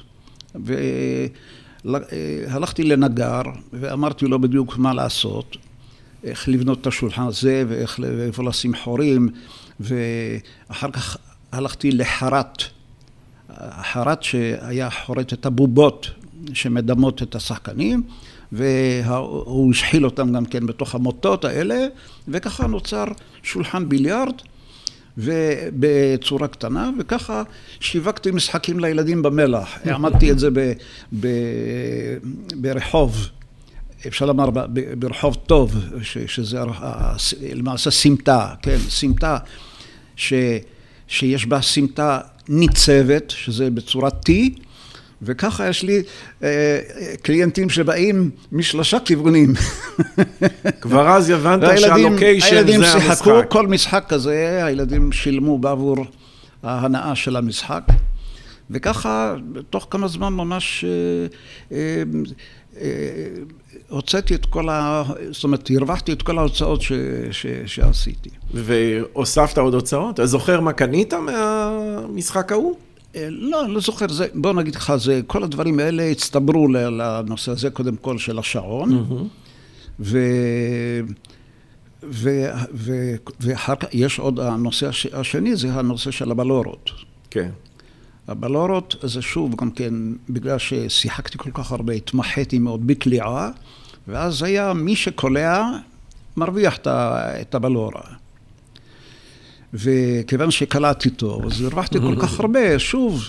והלכתי 1.84 2.82
לנגר 2.82 3.42
ואמרתי 3.72 4.26
לו 4.26 4.40
בדיוק 4.40 4.78
מה 4.78 4.94
לעשות, 4.94 5.56
איך 6.24 6.48
לבנות 6.48 6.80
את 6.80 6.86
השולחן 6.86 7.22
הזה 7.22 7.64
ואיך 7.68 8.00
ואיפה 8.02 8.42
לשים 8.42 8.74
חורים, 8.74 9.28
ואחר 9.80 10.90
כך 10.90 11.16
הלכתי 11.52 11.90
לחרת, 11.90 12.62
החרת 13.48 14.22
שהיה 14.22 14.90
חורט 14.90 15.32
את 15.32 15.46
הבובות 15.46 16.10
שמדמות 16.52 17.22
את 17.22 17.34
השחקנים, 17.34 18.02
והוא 18.52 19.70
השחיל 19.70 20.04
אותם 20.04 20.32
גם 20.32 20.46
כן 20.46 20.66
בתוך 20.66 20.94
המוטות 20.94 21.44
האלה, 21.44 21.86
וככה 22.28 22.66
נוצר 22.66 23.04
שולחן 23.42 23.88
ביליארד. 23.88 24.34
ובצורה 25.18 26.48
קטנה, 26.48 26.90
וככה 26.98 27.42
שיווקתי 27.80 28.30
משחקים 28.30 28.80
לילדים 28.80 29.22
במלח. 29.22 29.78
העמדתי 29.84 30.30
את 30.30 30.38
זה 30.38 30.50
ב, 30.50 30.72
ב, 31.20 31.28
ברחוב, 32.56 33.28
אפשר 34.06 34.26
לומר 34.26 34.50
ברחוב 34.98 35.36
טוב, 35.46 35.74
ש, 36.02 36.18
שזה 36.18 36.58
למעשה 37.52 37.90
סמטה, 37.90 38.54
כן, 38.62 38.78
סמטה, 38.88 39.38
ש, 40.16 40.32
שיש 41.08 41.46
בה 41.46 41.62
סמטה 41.62 42.20
ניצבת, 42.48 43.30
שזה 43.30 43.70
בצורת 43.70 44.28
T, 44.28 44.32
וככה 45.22 45.68
יש 45.68 45.82
לי 45.82 46.02
אה, 46.42 46.80
קליינטים 47.22 47.70
שבאים 47.70 48.30
משלושה 48.52 48.98
כיוונים. 49.00 49.54
כבר 50.80 51.08
אז 51.08 51.30
הבנת 51.30 51.78
שהלוקיישן 51.78 52.50
זה 52.50 52.60
המשחק. 52.60 52.72
הילדים 52.72 52.82
שיחקו 53.00 53.30
כל 53.48 53.66
משחק 53.66 54.04
כזה, 54.08 54.64
הילדים 54.64 55.12
שילמו 55.12 55.58
בעבור 55.58 55.96
ההנאה 56.62 57.14
של 57.14 57.36
המשחק. 57.36 57.82
וככה, 58.70 59.34
תוך 59.70 59.86
כמה 59.90 60.08
זמן 60.08 60.32
ממש 60.32 60.84
אה, 60.84 61.26
אה, 61.76 62.02
אה, 62.80 62.88
הוצאתי 63.88 64.34
את 64.34 64.46
כל 64.46 64.68
ה... 64.68 65.02
זאת 65.30 65.44
אומרת, 65.44 65.70
הרווחתי 65.76 66.12
את 66.12 66.22
כל 66.22 66.38
ההוצאות 66.38 66.82
ש, 66.82 66.92
ש, 67.30 67.46
שעשיתי. 67.66 68.30
והוספת 68.54 69.58
עוד 69.58 69.74
הוצאות? 69.74 70.14
אתה 70.14 70.26
זוכר 70.26 70.60
מה 70.60 70.72
קנית 70.72 71.14
מהמשחק 71.14 72.52
ההוא? 72.52 72.74
אה, 73.16 73.28
לא, 73.30 73.64
אני 73.64 73.74
לא 73.74 73.80
זוכר, 73.80 74.08
זה, 74.08 74.26
בוא 74.34 74.52
נגיד 74.52 74.74
לך, 74.74 74.92
זה, 74.96 75.20
כל 75.26 75.42
הדברים 75.42 75.78
האלה 75.78 76.10
הצטברו 76.10 76.68
לנושא 76.68 77.52
הזה, 77.52 77.70
קודם 77.70 77.96
כל 77.96 78.18
של 78.18 78.38
השעון, 78.38 78.90
mm-hmm. 78.90 79.24
ו, 80.00 80.18
ו, 82.02 82.46
ו, 82.74 83.14
ואחר 83.40 83.76
כך 83.76 83.88
יש 83.92 84.18
עוד, 84.18 84.40
הנושא 84.40 84.88
השני 85.12 85.56
זה 85.56 85.72
הנושא 85.72 86.10
של 86.10 86.30
הבלורות. 86.30 86.90
כן. 87.30 87.50
הבלורות 88.28 88.96
זה 89.02 89.22
שוב 89.22 89.54
גם 89.56 89.70
כן, 89.70 89.94
בגלל 90.28 90.58
ששיחקתי 90.58 91.38
כל 91.38 91.50
כך 91.54 91.72
הרבה, 91.72 91.92
התמחיתי 91.92 92.58
מאוד 92.58 92.86
בקליעה, 92.86 93.50
ואז 94.08 94.42
היה 94.42 94.72
מי 94.72 94.96
שקולע, 94.96 95.70
מרוויח 96.36 96.78
את 97.40 97.54
הבלורה. 97.54 98.02
וכיוון 99.76 100.50
שקלעתי 100.50 101.10
טוב, 101.10 101.46
אז 101.46 101.60
הרווחתי 101.60 101.98
כל 102.00 102.16
כך 102.20 102.40
הרבה, 102.40 102.78
שוב, 102.78 103.24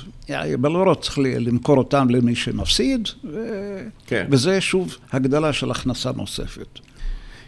בלורות 0.60 1.01
צריך 1.01 1.18
למכור 1.22 1.77
אותם 1.77 2.10
למי 2.10 2.36
שמפסיד, 2.36 3.08
ו... 3.24 3.38
כן. 4.08 4.27
וזה 4.32 4.62
שוב 4.62 4.98
הגדלה 5.12 5.54
של 5.54 5.72
הכנסה 5.72 6.12
נוספת. 6.16 6.80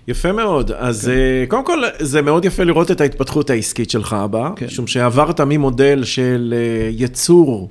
יפה 0.08 0.32
מאוד. 0.32 0.72
אז 0.72 1.06
כן. 1.06 1.12
אה, 1.12 1.46
קודם 1.48 1.65
כל, 1.65 1.84
זה 2.00 2.22
מאוד 2.22 2.46
יפה 2.46 2.63
לראות 2.63 2.91
את 2.91 3.01
ההתפתחות 3.01 3.50
העסקית 3.50 3.89
שלך 3.89 4.13
הבאה, 4.13 4.51
כן. 4.56 4.65
משום 4.65 4.88
שעברת 4.88 5.41
ממודל 5.41 6.03
של 6.03 6.53
אה, 6.58 6.89
יצור, 6.91 7.70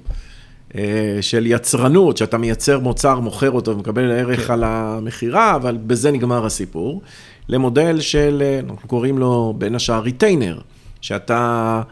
אה, 0.75 1.19
של 1.21 1.47
יצרנות, 1.47 2.17
שאתה 2.17 2.39
מייצר 2.39 2.79
מוצר, 2.79 3.21
מוכר 3.21 3.51
אותו 3.51 3.71
ומקבל 3.71 4.11
ערך 4.11 4.47
כן. 4.47 4.53
על 4.53 4.65
המכירה, 4.65 5.57
אבל 5.57 5.77
בזה 5.87 6.11
נגמר 6.11 6.47
הסיפור, 6.47 7.03
למודל 7.49 8.01
של, 8.01 8.43
אנחנו 8.69 8.89
קוראים 8.89 9.19
לו 9.19 9.55
בין 9.59 9.75
השאר 9.75 10.01
ריטיינר. 10.01 10.59
שאתה 11.01 11.83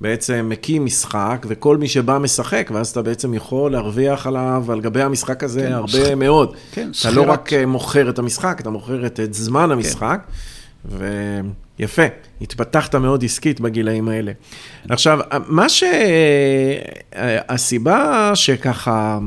בעצם 0.00 0.46
מקים 0.48 0.84
משחק, 0.84 1.46
וכל 1.48 1.76
מי 1.76 1.88
שבא 1.88 2.18
משחק, 2.18 2.70
ואז 2.74 2.88
אתה 2.88 3.02
בעצם 3.02 3.34
יכול 3.34 3.72
להרוויח 3.72 4.26
עליו, 4.26 4.64
על 4.68 4.80
גבי 4.80 5.02
המשחק 5.02 5.44
הזה, 5.44 5.60
כן, 5.60 5.72
הרבה 5.72 5.84
משחק. 5.84 6.14
מאוד. 6.16 6.54
כן, 6.72 6.88
אתה 6.90 6.98
סחירת. 6.98 7.14
לא 7.14 7.32
רק 7.32 7.52
אה, 7.52 7.66
מוכר 7.66 8.10
את 8.10 8.18
המשחק, 8.18 8.60
אתה 8.60 8.70
מוכר 8.70 9.06
את, 9.06 9.20
את 9.20 9.34
זמן 9.34 9.70
המשחק. 9.70 10.20
כן. 10.90 11.46
ויפה, 11.78 12.02
התפתחת 12.40 12.94
מאוד 12.94 13.24
עסקית 13.24 13.60
בגילאים 13.60 14.08
האלה. 14.08 14.32
עכשיו, 14.88 15.18
מה 15.46 15.68
ש... 15.68 15.84
הסיבה 17.48 18.30
שככה, 18.34 19.18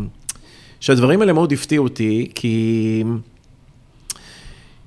שהדברים 0.79 1.21
האלה 1.21 1.33
מאוד 1.33 1.53
הפתיעו 1.53 1.83
אותי, 1.83 2.31
כי 2.36 3.03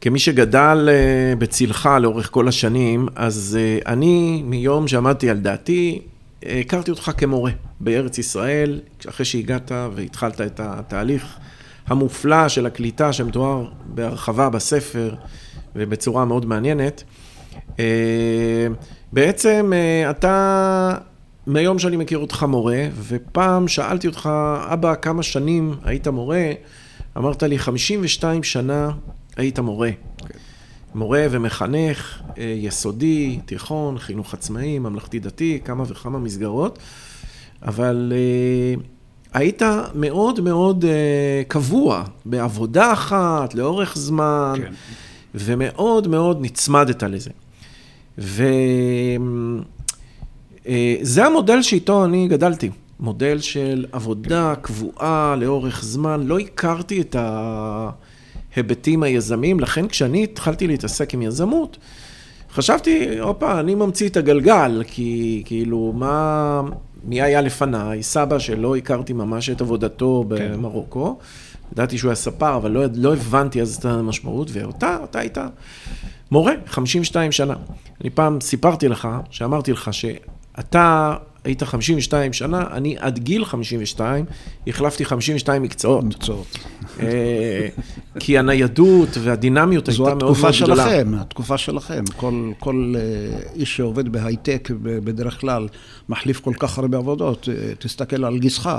כמי 0.02 0.18
שגדל 0.18 0.88
אה, 0.90 1.36
בצלך 1.38 1.88
לאורך 2.00 2.30
כל 2.30 2.48
השנים, 2.48 3.08
אז 3.16 3.58
אה, 3.60 3.92
אני, 3.92 4.42
מיום 4.44 4.88
שעמדתי 4.88 5.30
על 5.30 5.38
דעתי, 5.38 6.02
הכרתי 6.42 6.90
אותך 6.90 7.10
כמורה 7.16 7.52
בארץ 7.80 8.18
ישראל, 8.18 8.80
אחרי 9.08 9.26
שהגעת 9.26 9.72
והתחלת 9.94 10.40
את 10.40 10.60
התהליך 10.60 11.36
המופלא 11.86 12.48
של 12.48 12.66
הקליטה 12.66 13.12
שמתואר 13.12 13.68
בהרחבה 13.84 14.50
בספר 14.50 15.14
ובצורה 15.76 16.24
מאוד 16.24 16.46
מעניינת. 16.46 17.04
אה, 17.78 18.66
בעצם 19.12 19.72
אתה, 20.10 20.94
מהיום 21.46 21.78
שאני 21.78 21.96
מכיר 21.96 22.18
אותך 22.18 22.42
מורה, 22.42 22.84
ופעם 23.08 23.68
שאלתי 23.68 24.06
אותך, 24.06 24.30
אבא, 24.64 24.94
כמה 24.94 25.22
שנים 25.22 25.74
היית 25.84 26.08
מורה? 26.08 26.52
אמרת 27.16 27.42
לי, 27.42 27.58
52 27.58 28.42
שנה 28.42 28.90
היית 29.36 29.58
מורה. 29.58 29.90
Okay. 30.22 30.36
מורה 30.94 31.26
ומחנך, 31.30 32.20
אה, 32.38 32.54
יסודי, 32.58 33.38
תיכון, 33.46 33.98
חינוך 33.98 34.34
עצמאי, 34.34 34.78
ממלכתי-דתי, 34.78 35.58
כמה 35.64 35.84
וכמה 35.86 36.18
מסגרות, 36.18 36.78
אבל 37.62 38.12
uh, 38.12 38.80
היית 39.32 39.62
מאוד 39.94 40.40
מאוד 40.40 40.84
uh, 40.84 41.48
קבוע 41.48 42.04
בעבודה 42.24 42.92
אחת, 42.92 43.54
לאורך 43.54 43.98
זמן, 43.98 44.54
כן. 44.56 44.72
ומאוד 45.34 46.08
מאוד 46.08 46.38
נצמדת 46.40 47.02
לזה. 47.02 47.30
וזה 48.18 49.64
המודל 51.24 51.62
שאיתו 51.62 52.04
אני 52.04 52.28
גדלתי. 52.28 52.70
מודל 53.00 53.38
של 53.40 53.86
עבודה 53.92 54.54
קבועה 54.60 55.34
לאורך 55.38 55.84
זמן. 55.84 56.26
לא 56.26 56.38
הכרתי 56.38 57.00
את 57.00 57.14
ה... 57.14 57.90
ההיבטים 58.56 59.02
היזמיים, 59.02 59.60
לכן 59.60 59.88
כשאני 59.88 60.24
התחלתי 60.24 60.66
להתעסק 60.66 61.14
עם 61.14 61.22
יזמות, 61.22 61.78
חשבתי, 62.52 63.18
הופה, 63.20 63.60
אני 63.60 63.74
ממציא 63.74 64.08
את 64.08 64.16
הגלגל, 64.16 64.82
כי 64.86 65.42
כאילו, 65.46 65.92
מה, 65.96 66.62
מי 67.04 67.22
היה 67.22 67.40
לפניי? 67.40 68.02
סבא 68.02 68.38
שלא 68.38 68.76
הכרתי 68.76 69.12
ממש 69.12 69.50
את 69.50 69.60
עבודתו. 69.60 70.24
במרוקו. 70.28 71.18
ידעתי 71.72 71.98
שהוא 71.98 72.08
היה 72.08 72.16
ספר, 72.16 72.56
אבל 72.56 72.70
לא, 72.70 72.84
לא 72.94 73.12
הבנתי 73.12 73.62
אז 73.62 73.76
את 73.76 73.84
המשמעות, 73.84 74.48
ואותה, 74.52 74.98
אותה 75.00 75.18
הייתה 75.18 75.46
מורה, 76.30 76.52
52 76.66 77.32
שנה. 77.32 77.54
אני 78.00 78.10
פעם 78.10 78.40
סיפרתי 78.40 78.88
לך, 78.88 79.08
שאמרתי 79.30 79.72
לך 79.72 79.90
שאתה 79.92 81.14
היית 81.44 81.62
52 81.62 82.32
שנה, 82.32 82.64
אני 82.72 82.96
עד 82.98 83.18
גיל 83.18 83.44
52 83.44 84.24
החלפתי 84.66 85.04
52 85.04 85.62
מקצועות. 85.62 86.04
מקצועות. 86.04 86.58
אה, 87.00 87.68
כי 88.18 88.38
הניידות 88.38 89.08
והדינמיות 89.20 89.88
הייתה 89.88 90.02
מאוד 90.02 90.18
מאוד 90.18 90.34
גדולה. 90.34 90.44
זו 90.44 90.52
התקופה 90.52 90.52
שלכם, 90.52 91.14
התקופה 91.20 91.58
שלכם. 91.58 92.04
כל, 92.16 92.50
כל 92.58 92.94
אה, 92.96 93.38
איש 93.56 93.76
שעובד 93.76 94.08
בהייטק 94.08 94.68
בדרך 94.82 95.40
כלל 95.40 95.68
מחליף 96.08 96.40
כל 96.40 96.54
כך 96.58 96.78
הרבה 96.78 96.98
עבודות, 96.98 97.48
אה, 97.48 97.74
תסתכל 97.78 98.24
על 98.24 98.38
גיסך. 98.38 98.70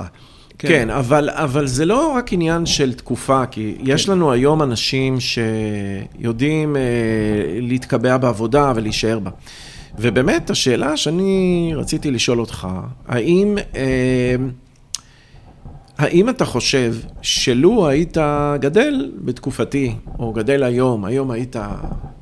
כן, 0.57 0.67
כן 0.67 0.89
אבל, 0.89 1.29
אבל 1.29 1.67
זה 1.67 1.85
לא 1.85 2.11
רק 2.11 2.33
עניין 2.33 2.65
של 2.65 2.93
תקופה, 2.93 3.45
כי 3.45 3.75
כן. 3.77 3.83
יש 3.85 4.09
לנו 4.09 4.31
היום 4.31 4.61
אנשים 4.61 5.17
שיודעים 5.19 6.75
אה, 6.75 6.81
להתקבע 7.61 8.17
בעבודה 8.17 8.73
ולהישאר 8.75 9.19
בה. 9.19 9.31
ובאמת, 9.97 10.49
השאלה 10.49 10.97
שאני 10.97 11.71
רציתי 11.75 12.11
לשאול 12.11 12.39
אותך, 12.39 12.67
האם, 13.07 13.57
אה, 13.75 14.35
האם 15.97 16.29
אתה 16.29 16.45
חושב 16.45 16.95
שלו 17.21 17.87
היית 17.87 18.17
גדל 18.59 19.11
בתקופתי, 19.15 19.95
או 20.19 20.33
גדל 20.33 20.63
היום, 20.63 21.05
היום 21.05 21.31
היית 21.31 21.55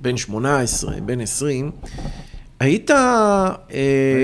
בן 0.01 0.17
18, 0.17 0.95
בן 1.05 1.21
20, 1.21 1.71
היית 2.59 2.91
אה, 2.91 3.53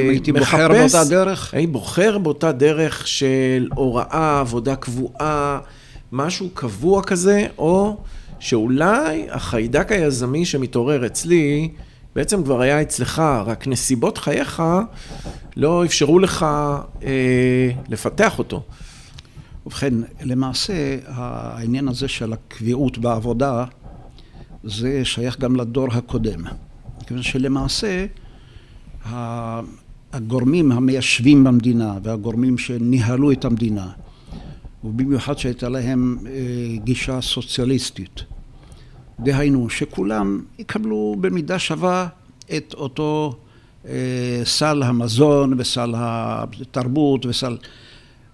הייתי 0.09 0.31
מחפש, 0.31 0.51
בוחר 0.51 0.67
באותה 0.67 1.03
דרך? 1.09 1.53
היית 1.53 1.71
בוחר 1.71 2.17
באותה 2.17 2.51
דרך 2.51 3.07
של 3.07 3.67
הוראה, 3.75 4.39
עבודה 4.39 4.75
קבועה, 4.75 5.59
משהו 6.11 6.49
קבוע 6.53 7.03
כזה, 7.03 7.47
או 7.57 7.97
שאולי 8.39 9.27
החיידק 9.29 9.91
היזמי 9.91 10.45
שמתעורר 10.45 11.05
אצלי, 11.05 11.69
בעצם 12.17 12.43
כבר 12.43 12.61
היה 12.61 12.81
אצלך, 12.81 13.19
רק 13.45 13.67
נסיבות 13.67 14.17
חייך 14.17 14.63
לא 15.57 15.85
אפשרו 15.85 16.19
לך 16.19 16.45
אה, 17.03 17.69
לפתח 17.89 18.39
אותו. 18.39 18.63
ובכן, 19.65 19.93
למעשה, 20.21 20.97
העניין 21.07 21.87
הזה 21.87 22.07
של 22.07 22.33
הקביעות 22.33 22.97
בעבודה, 22.97 23.65
זה 24.63 25.05
שייך 25.05 25.39
גם 25.39 25.55
לדור 25.55 25.87
הקודם. 25.91 26.43
כיוון 27.07 27.23
שלמעשה, 27.23 28.05
הגורמים 30.13 30.71
המיישבים 30.71 31.43
במדינה 31.43 31.97
והגורמים 32.03 32.57
שניהלו 32.57 33.31
את 33.31 33.45
המדינה, 33.45 33.89
ובמיוחד 34.83 35.37
שהייתה 35.37 35.69
להם 35.69 36.17
אה, 36.25 36.31
גישה 36.83 37.21
סוציאליסטית, 37.21 38.23
דהיינו, 39.19 39.69
שכולם 39.69 40.41
יקבלו 40.59 41.15
במידה 41.19 41.59
שווה 41.59 42.07
את 42.57 42.73
אותו 42.73 43.35
אה, 43.85 44.41
סל 44.43 44.83
המזון 44.83 45.53
וסל 45.57 45.93
התרבות 45.97 47.25
וסל... 47.25 47.57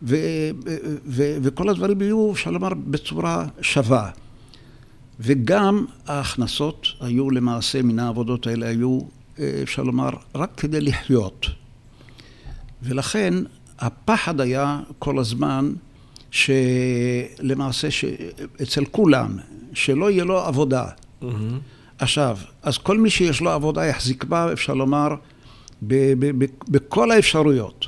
ו, 0.03 0.15
ו, 0.65 0.75
ו, 1.05 1.37
וכל 1.41 1.69
הדברים 1.69 2.01
יהיו, 2.01 2.31
אפשר 2.31 2.51
לומר, 2.51 2.69
בצורה 2.73 3.45
שווה. 3.61 4.09
וגם 5.19 5.85
ההכנסות 6.07 6.87
היו 7.01 7.29
למעשה 7.29 7.81
מן 7.81 7.99
העבודות 7.99 8.47
האלה 8.47 8.67
היו, 8.67 8.99
אה, 9.39 9.59
אפשר 9.63 9.83
לומר, 9.83 10.09
רק 10.35 10.51
כדי 10.57 10.81
לחיות. 10.81 11.45
ולכן 12.81 13.33
הפחד 13.79 14.41
היה 14.41 14.79
כל 14.99 15.19
הזמן 15.19 15.73
שלמעשה 16.33 17.87
אצל 18.61 18.85
כולם, 18.85 19.37
שלא 19.73 20.11
יהיה 20.11 20.23
לו 20.23 20.39
עבודה. 20.39 20.85
Mm-hmm. 20.85 21.25
עכשיו, 21.99 22.37
אז 22.63 22.77
כל 22.77 22.97
מי 22.97 23.09
שיש 23.09 23.41
לו 23.41 23.49
עבודה 23.49 23.85
יחזיק 23.85 24.23
בה, 24.23 24.53
אפשר 24.53 24.73
לומר, 24.73 25.15
ב- 25.81 26.13
ב- 26.19 26.43
ב- 26.43 26.49
בכל 26.69 27.11
האפשרויות. 27.11 27.85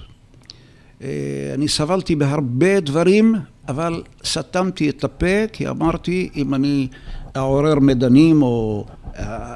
אה, 1.01 1.07
אני 1.53 1.67
סבלתי 1.67 2.15
בהרבה 2.15 2.79
דברים, 2.79 3.35
אבל 3.67 4.03
סתמתי 4.25 4.89
את 4.89 5.03
הפה, 5.03 5.47
כי 5.53 5.69
אמרתי, 5.69 6.29
אם 6.35 6.53
אני 6.53 6.87
אעורר 7.37 7.79
מדנים 7.79 8.41
או 8.41 8.85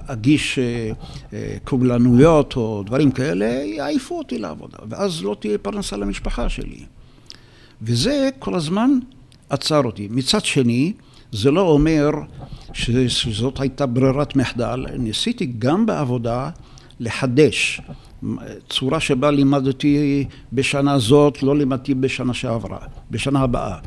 אגיש 0.08 0.60
אה, 0.60 0.92
אה, 1.34 1.58
קובלנויות 1.64 2.56
או 2.56 2.84
דברים 2.86 3.12
כאלה, 3.12 3.46
יעיפו 3.46 4.18
אותי 4.18 4.38
לעבודה, 4.38 4.78
ואז 4.90 5.24
לא 5.24 5.36
תהיה 5.40 5.58
פרנסה 5.58 5.98
למשפחה 5.98 6.50
שלי. 6.50 6.86
וזה 7.82 8.30
כל 8.40 8.56
הזמן 8.56 8.92
עצר 9.50 9.82
אותי. 9.84 10.08
מצד 10.12 10.46
שני, 10.46 10.94
זה 11.32 11.52
לא 11.52 11.62
אומר 11.62 12.10
שזאת 12.74 13.60
הייתה 13.60 13.86
ברירת 13.86 14.36
מחדל. 14.36 14.86
ניסיתי 14.98 15.46
גם 15.60 15.86
בעבודה 15.86 16.50
לחדש 17.00 17.82
צורה 18.70 19.00
שבה 19.00 19.32
לימדתי 19.32 20.26
בשנה 20.54 21.00
זאת, 21.00 21.44
לא 21.44 21.58
לימדתי 21.58 21.94
בשנה 21.94 22.34
שעברה, 22.34 22.78
בשנה 23.12 23.40
הבאה. 23.40 23.78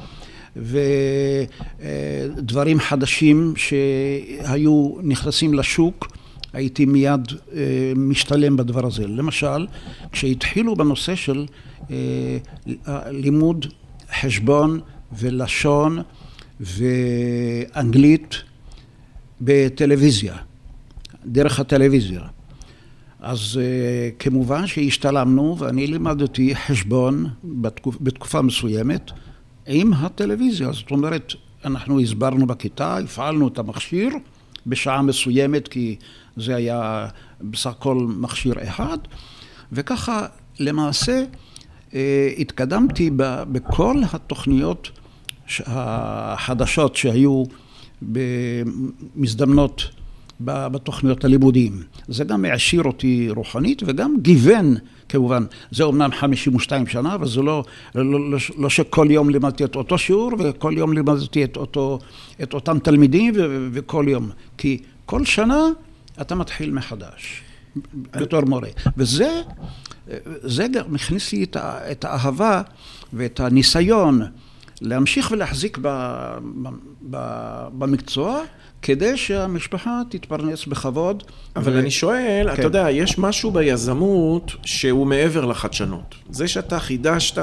ודברים 2.37 2.81
חדשים 2.81 3.55
שהיו 3.57 4.95
נכנסים 5.03 5.55
לשוק, 5.55 6.17
הייתי 6.53 6.85
מיד 6.85 7.33
אה, 7.53 7.93
משתלם 7.97 8.57
בדבר 8.57 8.87
הזה. 8.87 9.07
למשל, 9.07 9.67
כשהתחילו 10.13 10.77
בנושא 10.77 11.15
של 11.15 11.47
אה, 11.91 12.39
לימוד 13.11 13.67
חשבון 14.21 14.81
ולשון 15.13 15.99
ואנגלית 16.61 18.43
בטלוויזיה, 19.41 20.37
דרך 21.27 21.61
הטלוויזיה. 21.61 22.21
אז 23.21 23.61
uh, 23.61 24.15
כמובן 24.19 24.67
שהשתלמנו 24.67 25.57
ואני 25.59 25.87
לימדתי 25.87 26.57
חשבון 26.57 27.27
בתקופ, 27.45 27.97
בתקופה 28.01 28.43
מסוימת 28.43 29.11
עם 29.67 29.93
הטלוויזיה. 29.93 30.73
זאת 30.73 30.91
אומרת, 30.91 31.33
אנחנו 31.65 32.01
הסברנו 32.01 32.47
בכיתה, 32.47 32.97
הפעלנו 32.99 33.49
את 33.49 33.59
המכשיר 33.59 34.11
בשעה 34.67 35.03
מסוימת, 35.03 35.69
כי 35.69 35.97
זה 36.37 36.57
היה 36.57 37.07
בסך 37.41 37.71
הכל 37.71 37.97
מכשיר 37.97 38.55
אחד, 38.63 38.99
וככה 39.73 40.27
למעשה 40.59 41.25
התקדמתי 42.39 43.11
בכל 43.53 43.97
התוכניות 44.13 44.91
החדשות 45.67 46.97
שהיו 46.97 47.45
מזדמנות 49.17 49.89
בתוכניות 50.45 51.25
הלימודים. 51.25 51.83
זה 52.09 52.25
גם 52.25 52.45
העשיר 52.45 52.83
אותי 52.83 53.29
רוחנית 53.31 53.83
וגם 53.87 54.17
גיוון, 54.23 54.75
כמובן. 55.09 55.45
זה 55.71 55.85
אומנם 55.85 56.11
52 56.13 56.87
שנה, 56.87 57.15
אבל 57.15 57.29
זה 57.29 57.43
לא, 57.43 57.65
לא, 57.95 58.31
לא, 58.31 58.39
לא 58.59 58.71
שכל 58.71 59.07
יום 59.11 59.31
לימדתי 59.31 59.65
את 59.65 59.77
אותו 59.77 59.99
שיעור 59.99 60.31
וכל 60.39 60.75
יום 60.77 60.93
לימדתי 60.93 61.45
את, 61.45 61.57
אותו, 61.57 61.99
את 62.43 62.55
אותם 62.55 62.79
תלמידים 62.79 63.35
ו, 63.37 63.69
וכל 63.73 64.05
יום. 64.09 64.31
כי 64.59 64.79
כל 65.07 65.25
שנה 65.25 65.67
אתה 66.21 66.35
מתחיל 66.35 66.71
מחדש, 66.71 67.43
בתור 67.95 68.41
מורה. 68.41 68.69
וזה 68.97 69.43
זה 70.43 70.67
גם 70.69 70.95
הכניס 70.95 71.33
לי 71.33 71.47
את 71.57 72.05
האהבה 72.05 72.63
ואת 73.13 73.41
הניסיון 73.41 74.23
להמשיך 74.81 75.31
ולהחזיק 75.31 75.79
במקצוע. 77.79 78.43
כדי 78.83 79.17
שהמשפחה 79.17 80.01
תתפרנס 80.09 80.67
בכבוד. 80.67 81.23
אבל 81.57 81.77
ו... 81.77 81.79
אני 81.79 81.91
שואל, 81.91 82.47
כן. 82.49 82.55
אתה 82.55 82.63
יודע, 82.63 82.91
יש 82.91 83.19
משהו 83.19 83.51
ביזמות 83.51 84.53
שהוא 84.65 85.07
מעבר 85.07 85.45
לחדשנות. 85.45 86.15
זה 86.31 86.49
שאתה 86.49 86.81
חידשת 86.81 87.43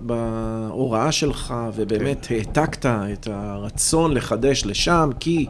בהוראה 0.00 1.12
שלך 1.12 1.54
ובאמת 1.74 2.26
כן. 2.26 2.34
העתקת 2.34 2.86
את 2.86 3.28
הרצון 3.30 4.14
לחדש 4.14 4.62
לשם, 4.66 5.10
כי 5.20 5.46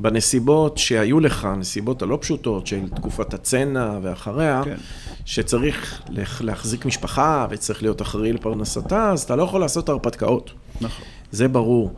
בנסיבות 0.00 0.78
שהיו 0.78 1.20
לך, 1.20 1.44
הנסיבות 1.44 2.02
הלא 2.02 2.18
פשוטות 2.20 2.66
של 2.66 2.88
תקופת 2.88 3.34
הצנע 3.34 3.98
ואחריה, 4.02 4.62
כן. 4.64 4.76
שצריך 5.24 6.02
להחזיק 6.40 6.86
משפחה 6.86 7.46
וצריך 7.50 7.82
להיות 7.82 8.02
אחראי 8.02 8.32
לפרנסתה, 8.32 9.10
אז 9.10 9.22
אתה 9.22 9.36
לא 9.36 9.42
יכול 9.42 9.60
לעשות 9.60 9.88
הרפתקאות. 9.88 10.50
נכון. 10.80 11.04
זה 11.32 11.48
ברור. 11.48 11.92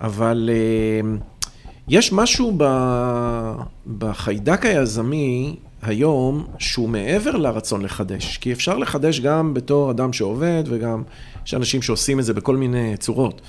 אבל... 0.00 0.50
Uh, 0.52 1.35
יש 1.88 2.12
משהו 2.12 2.54
ב... 2.56 2.64
בחיידק 3.98 4.66
היזמי 4.66 5.56
היום 5.82 6.46
שהוא 6.58 6.88
מעבר 6.88 7.36
לרצון 7.36 7.82
לחדש, 7.82 8.36
כי 8.36 8.52
אפשר 8.52 8.78
לחדש 8.78 9.20
גם 9.20 9.54
בתור 9.54 9.90
אדם 9.90 10.12
שעובד 10.12 10.64
וגם 10.66 11.02
יש 11.46 11.54
אנשים 11.54 11.82
שעושים 11.82 12.20
את 12.20 12.24
זה 12.24 12.34
בכל 12.34 12.56
מיני 12.56 12.96
צורות. 12.96 13.40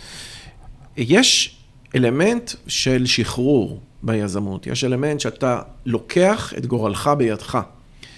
יש 0.98 1.58
אלמנט 1.96 2.52
של 2.68 3.06
שחרור 3.06 3.80
ביזמות, 4.04 4.68
יש 4.68 4.84
אלמנט 4.84 5.20
שאתה 5.20 5.62
לוקח 5.86 6.54
את 6.58 6.66
גורלך 6.66 7.10
בידך, 7.18 7.58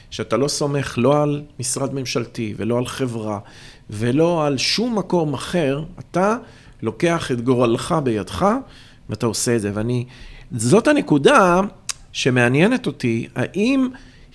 שאתה 0.10 0.38
לא 0.38 0.47
סומך 0.47 0.95
לא 0.97 1.23
על 1.23 1.43
משרד 1.60 1.93
ממשלתי 1.93 2.53
ולא 2.58 2.77
על 2.77 2.86
חברה 2.86 3.39
ולא 3.89 4.45
על 4.45 4.58
שום 4.58 4.97
מקום 4.97 5.34
אחר, 5.34 5.84
אתה 5.99 6.38
לוקח 6.82 7.32
את 7.32 7.41
גורלך 7.41 7.95
בידך 8.03 8.45
ואתה 9.10 9.26
עושה 9.26 9.56
את 9.56 9.62
זה. 9.62 9.72
ואני, 9.74 10.06
זאת 10.52 10.88
הנקודה 10.88 11.62
שמעניינת 12.12 12.88
אותי, 12.88 13.28
האם 13.36 13.88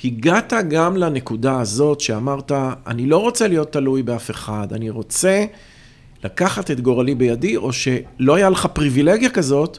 הגעת 0.04 0.52
גם 0.68 0.96
לנקודה 0.96 1.60
הזאת 1.60 2.00
שאמרת, 2.00 2.52
אני 2.86 3.06
לא 3.06 3.18
רוצה 3.18 3.48
להיות 3.48 3.72
תלוי 3.72 4.02
באף 4.02 4.30
אחד, 4.30 4.72
אני 4.72 4.90
רוצה 4.90 5.44
לקחת 6.24 6.70
את 6.70 6.80
גורלי 6.80 7.14
בידי, 7.14 7.56
או 7.56 7.72
שלא 7.72 8.34
היה 8.34 8.50
לך 8.50 8.66
פריבילגיה 8.66 9.30
כזאת, 9.30 9.78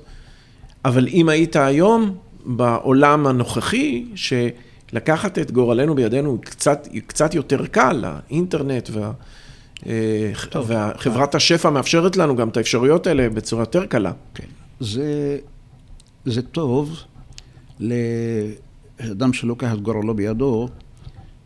אבל 0.85 1.07
אם 1.07 1.29
היית 1.29 1.55
היום 1.55 2.17
בעולם 2.45 3.27
הנוכחי, 3.27 4.05
שלקחת 4.15 5.39
את 5.39 5.51
גורלנו 5.51 5.95
בידינו 5.95 6.37
קצת, 6.41 6.87
קצת 7.07 7.33
יותר 7.33 7.65
קל, 7.65 8.05
האינטרנט 8.05 8.89
וה... 8.93 9.11
אה, 9.87 10.31
טוב, 10.49 10.71
וחברת 10.71 11.35
השפע 11.35 11.69
מאפשרת 11.69 12.17
לנו 12.17 12.35
גם 12.35 12.49
את 12.49 12.57
האפשרויות 12.57 13.07
האלה 13.07 13.29
בצורה 13.29 13.61
יותר 13.61 13.85
קלה. 13.85 14.11
כן. 14.33 14.47
זה, 14.79 15.37
זה 16.25 16.41
טוב 16.41 16.95
לאדם 17.79 19.33
שלוקח 19.33 19.73
את 19.73 19.81
גורלו 19.81 20.13
בידו, 20.13 20.69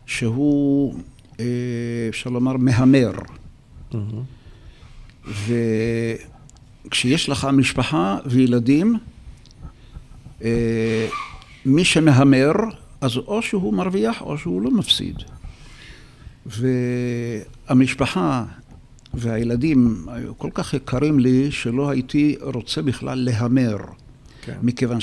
שהוא, 0.06 0.94
אה, 1.40 1.44
אפשר 2.08 2.30
לומר, 2.30 2.56
מהמר. 2.56 3.12
Mm-hmm. 3.92 3.96
וכשיש 6.86 7.28
לך 7.28 7.48
משפחה 7.52 8.18
וילדים, 8.26 8.98
אה, 10.42 11.06
מי 11.66 11.84
שמהמר, 11.84 12.52
אז 13.00 13.16
או 13.16 13.42
שהוא 13.42 13.74
מרוויח 13.74 14.20
או 14.20 14.38
שהוא 14.38 14.62
לא 14.62 14.70
מפסיד. 14.70 15.16
והמשפחה 16.46 18.44
והילדים 19.14 20.06
היו 20.08 20.38
כל 20.38 20.50
כך 20.54 20.74
יקרים 20.74 21.18
לי, 21.18 21.50
שלא 21.50 21.90
הייתי 21.90 22.36
רוצה 22.40 22.82
בכלל 22.82 23.18
להמר. 23.18 23.76
כן. 24.42 24.56
מכיוון 24.62 24.98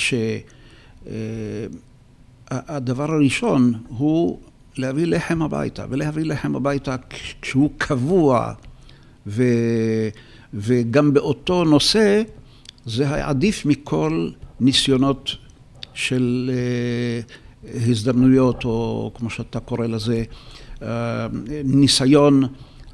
שהדבר 2.47 3.09
אה, 3.09 3.15
הראשון 3.15 3.73
הוא 3.87 4.39
להביא 4.77 5.05
לחם 5.05 5.41
הביתה, 5.41 5.85
ולהביא 5.89 6.23
לחם 6.23 6.55
הביתה 6.55 6.95
כשהוא 7.41 7.69
קבוע, 7.77 8.53
ו, 9.27 9.43
וגם 10.53 11.13
באותו 11.13 11.63
נושא, 11.63 12.21
זה 12.85 13.25
עדיף 13.25 13.65
מכל 13.65 14.29
ניסיונות 14.59 15.35
של 15.93 16.51
uh, 17.63 17.67
הזדמנויות, 17.89 18.65
או 18.65 19.11
כמו 19.15 19.29
שאתה 19.29 19.59
קורא 19.59 19.87
לזה, 19.87 20.23
uh, 20.75 20.83
ניסיון 21.63 22.43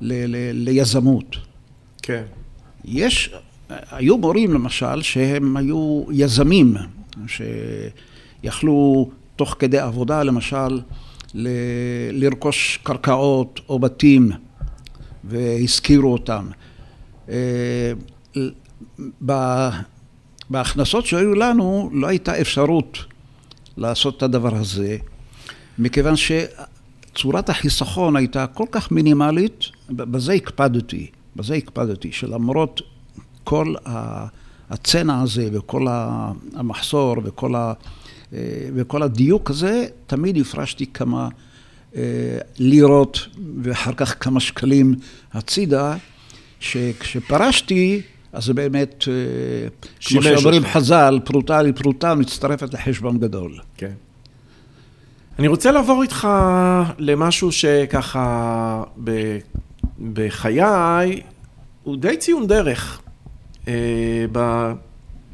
ל, 0.03 0.13
ל, 0.27 0.51
ליזמות. 0.51 1.35
כן. 2.01 2.23
יש, 2.85 3.33
היו 3.69 4.17
מורים 4.17 4.53
למשל 4.53 5.01
שהם 5.01 5.57
היו 5.57 6.03
יזמים, 6.11 6.75
שיכלו 7.27 9.09
תוך 9.35 9.55
כדי 9.59 9.79
עבודה 9.79 10.23
למשל 10.23 10.81
ל, 11.33 11.47
לרכוש 12.11 12.79
קרקעות 12.83 13.59
או 13.69 13.79
בתים 13.79 14.31
והשכירו 15.23 16.13
אותם. 16.13 16.47
אה, 17.29 17.91
בהכנסות 20.49 21.05
שהיו 21.05 21.35
לנו 21.35 21.89
לא 21.93 22.07
הייתה 22.07 22.41
אפשרות 22.41 22.97
לעשות 23.77 24.17
את 24.17 24.23
הדבר 24.23 24.55
הזה, 24.55 24.97
מכיוון 25.79 26.15
ש... 26.15 26.31
צורת 27.15 27.49
החיסכון 27.49 28.15
הייתה 28.15 28.47
כל 28.47 28.65
כך 28.71 28.91
מינימלית, 28.91 29.63
בזה 29.89 30.33
הקפדתי, 30.33 31.07
בזה 31.35 31.53
הקפדתי, 31.53 32.11
שלמרות 32.11 32.81
כל 33.43 33.75
הצנע 34.69 35.21
הזה 35.21 35.49
וכל 35.51 35.87
המחסור 36.53 37.15
וכל, 37.23 37.55
ה, 37.55 37.73
אה, 38.33 38.39
וכל 38.75 39.03
הדיוק 39.03 39.49
הזה, 39.49 39.85
תמיד 40.07 40.37
הפרשתי 40.37 40.85
כמה 40.85 41.29
אה, 41.95 42.01
לירות 42.57 43.19
ואחר 43.61 43.93
כך 43.93 44.23
כמה 44.23 44.39
שקלים 44.39 44.95
הצידה, 45.33 45.95
שכשפרשתי, 46.59 48.01
אז 48.33 48.43
זה 48.45 48.53
באמת, 48.53 49.03
אה, 49.07 49.13
כמו 50.05 50.23
שאומרים 50.23 50.65
חז"ל, 50.65 51.19
פרוטה 51.25 51.61
לפרוטה 51.61 52.15
מצטרפת 52.15 52.73
לחשבון 52.73 53.19
גדול. 53.19 53.57
כן. 53.77 53.93
אני 55.39 55.47
רוצה 55.47 55.71
לעבור 55.71 56.01
איתך 56.03 56.27
למשהו 56.97 57.51
שככה 57.51 58.83
ב, 59.03 59.37
בחיי 60.13 61.21
הוא 61.83 61.97
די 61.97 62.17
ציון 62.17 62.47
דרך 62.47 63.01
אה, 63.67 64.25
ב, 64.31 64.71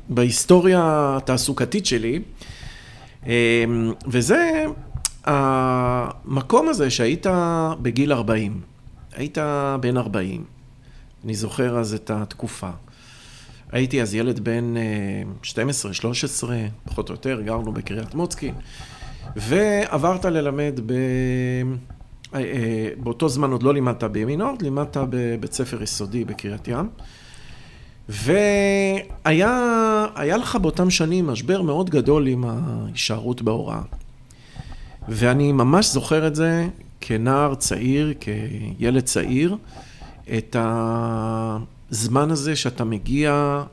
בהיסטוריה 0.09 0.81
התעסוקתית 1.17 1.85
שלי, 1.85 2.19
אה, 3.27 3.63
וזה 4.07 4.65
המקום 5.25 6.69
הזה 6.69 6.89
שהיית 6.89 7.25
בגיל 7.81 8.13
40, 8.13 8.61
היית 9.15 9.37
בן 9.81 9.97
40, 9.97 10.43
אני 11.25 11.35
זוכר 11.35 11.77
אז 11.77 11.93
את 11.93 12.11
התקופה. 12.11 12.69
הייתי 13.71 14.01
אז 14.01 14.15
ילד 14.15 14.39
בן 14.39 14.73
12, 15.43 15.89
אה, 15.89 15.95
13, 15.95 16.57
פחות 16.85 17.09
או 17.09 17.13
יותר, 17.13 17.41
גרנו 17.41 17.71
בקריית 17.71 18.15
מוצקין. 18.15 18.53
ועברת 19.35 20.25
ללמד 20.25 20.79
ב... 20.85 20.93
אה, 22.33 22.39
אה, 22.39 22.89
באותו 22.97 23.29
זמן 23.29 23.51
עוד 23.51 23.63
לא 23.63 23.73
לימדת 23.73 24.03
בימינורד, 24.03 24.61
לימדת 24.61 24.97
בבית 25.09 25.53
ספר 25.53 25.83
יסודי 25.83 26.25
בקריית 26.25 26.67
ים. 26.67 26.89
והיה 28.09 29.47
לך 30.37 30.55
באותם 30.55 30.89
שנים 30.89 31.27
משבר 31.27 31.61
מאוד 31.61 31.89
גדול 31.89 32.27
עם 32.27 32.45
ההישארות 32.47 33.41
בהוראה. 33.41 33.81
ואני 35.09 35.51
ממש 35.51 35.87
זוכר 35.87 36.27
את 36.27 36.35
זה 36.35 36.67
כנער 37.01 37.55
צעיר, 37.55 38.13
כילד 38.19 39.03
צעיר, 39.03 39.57
את 40.37 40.55
הזמן 40.59 42.31
הזה 42.31 42.55
שאתה 42.55 42.83
מגיע 42.83 43.63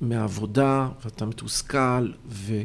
מהעבודה 0.00 0.88
ואתה 1.04 1.26
מתוסכל, 1.26 2.08
ו... 2.28 2.62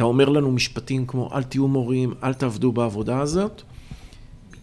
אתה 0.00 0.06
אומר 0.06 0.28
לנו 0.28 0.52
משפטים 0.52 1.06
כמו, 1.06 1.30
אל 1.34 1.42
תהיו 1.42 1.68
מורים, 1.68 2.14
אל 2.24 2.34
תעבדו 2.34 2.72
בעבודה 2.72 3.20
הזאת. 3.20 3.62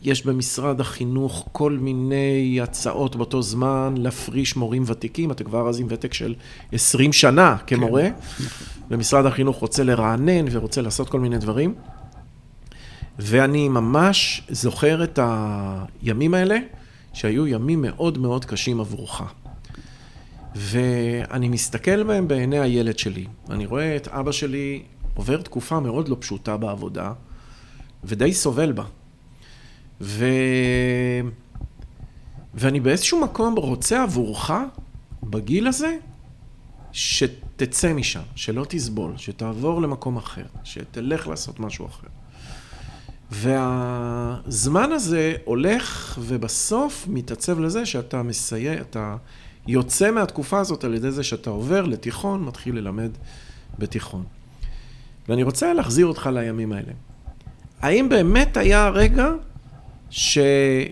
יש 0.04 0.26
במשרד 0.26 0.82
החינוך 0.82 1.48
כל 1.52 1.78
מיני 1.82 2.60
הצעות 2.64 3.16
באותו 3.16 3.42
זמן 3.42 3.94
להפריש 3.98 4.56
מורים 4.56 4.84
ותיקים, 4.86 5.32
אתה 5.32 5.44
כבר 5.44 5.70
אז 5.70 5.80
עם 5.80 5.88
ותק 5.90 6.14
של 6.14 6.36
20 6.72 7.14
שנה 7.14 7.58
כמורה, 7.68 8.04
כן. 8.38 8.44
ומשרד 8.92 9.26
החינוך 9.26 9.58
רוצה 9.58 9.84
לרענן 9.84 10.46
ורוצה 10.52 10.82
לעשות 10.82 11.10
כל 11.10 11.20
מיני 11.20 11.38
דברים. 11.38 11.74
ואני 13.20 13.70
ממש 13.70 14.42
זוכר 14.50 15.04
את 15.04 15.20
הימים 16.02 16.34
האלה, 16.34 16.58
שהיו 17.14 17.48
ימים 17.48 17.82
מאוד 17.82 18.18
מאוד 18.18 18.46
קשים 18.46 18.80
עבורך. 18.80 19.22
ואני 20.56 21.50
מסתכל 21.50 22.04
בהם 22.04 22.28
בעיני 22.28 22.60
הילד 22.60 23.00
שלי. 23.00 23.26
אני 23.50 23.66
רואה 23.66 23.96
את 23.96 24.08
אבא 24.08 24.32
שלי 24.32 24.82
עובר 25.18 25.42
תקופה 25.42 25.80
מאוד 25.80 26.10
לא 26.10 26.18
פשוטה 26.20 26.58
בעבודה, 26.58 27.14
ודי 28.04 28.34
סובל 28.34 28.72
בה. 28.72 28.84
ו... 30.02 30.26
ואני 32.54 32.80
באיזשהו 32.80 33.22
מקום 33.22 33.56
רוצה 33.56 34.04
עבורך, 34.04 34.52
בגיל 35.24 35.68
הזה, 35.68 35.98
שתצא 36.92 37.94
משם, 37.94 38.22
שלא 38.36 38.66
תסבול, 38.70 39.14
שתעבור 39.18 39.82
למקום 39.82 40.18
אחר, 40.18 40.46
שתלך 40.64 41.28
לעשות 41.28 41.60
משהו 41.60 41.86
אחר. 41.86 42.08
והזמן 43.32 44.92
הזה 44.92 45.36
הולך 45.46 46.18
ובסוף 46.22 47.06
מתעצב 47.08 47.60
לזה 47.60 47.86
שאתה 47.86 48.24
מסייע, 48.24 48.82
אתה 48.82 49.16
יוצא 49.68 50.12
מהתקופה 50.12 50.60
הזאת 50.60 50.84
על 50.84 50.94
ידי 50.94 51.12
זה 51.12 51.24
שאתה 51.24 51.50
עובר 51.50 51.82
לתיכון, 51.82 52.44
מתחיל 52.44 52.76
ללמד 52.76 53.12
בתיכון. 53.80 54.24
ואני 55.30 55.44
רוצה 55.44 55.74
להחזיר 55.74 56.06
אותך 56.06 56.30
לימים 56.34 56.74
האלה. 56.74 56.92
האם 57.82 58.10
באמת 58.10 58.58
היה 58.58 58.90
רגע 58.90 59.32
שכבר 60.10 60.88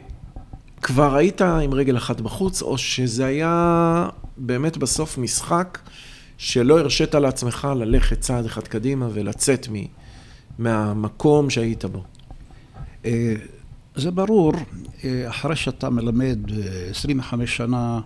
היית 1.16 1.42
עם 1.42 1.74
רגל 1.74 1.98
אחת 1.98 2.22
בחוץ, 2.22 2.62
או 2.62 2.78
שזה 2.78 3.26
היה 3.26 4.10
באמת 4.38 4.78
בסוף 4.78 5.18
משחק 5.18 5.80
שלא 6.38 6.80
הרשית 6.80 7.16
לעצמך 7.16 7.68
ללכת 7.76 8.20
צעד 8.20 8.46
אחד 8.46 8.68
קדימה 8.68 9.08
ולצאת 9.14 9.68
מ... 9.72 9.76
מהמקום 10.60 11.50
שהיית 11.50 11.86
בו? 11.86 12.04
אה, 13.06 13.34
זה 13.96 14.12
ברור, 14.12 14.54
אה, 15.04 15.30
אחרי 15.30 15.56
שאתה 15.56 15.90
מלמד 15.90 16.40
25 16.90 17.42
אה, 17.42 17.56
שנה 17.56 18.00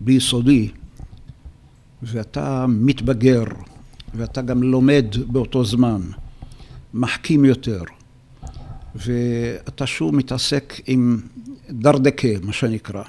ביסודי, 0.00 0.70
ואתה 2.02 2.66
מתבגר, 2.68 3.44
ואתה 4.14 4.42
גם 4.42 4.62
לומד 4.62 5.06
באותו 5.26 5.64
זמן, 5.64 6.00
מחכים 6.94 7.44
יותר, 7.44 7.82
ואתה 8.94 9.86
שוב 9.86 10.14
מתעסק 10.14 10.80
עם 10.86 11.20
דרדקה, 11.70 12.28
מה 12.42 12.52
שנקרא. 12.52 13.02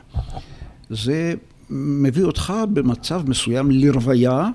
זה 0.89 1.33
מביא 1.69 2.23
אותך 2.23 2.53
במצב 2.73 3.29
מסוים 3.29 3.71
לרוויה 3.71 4.49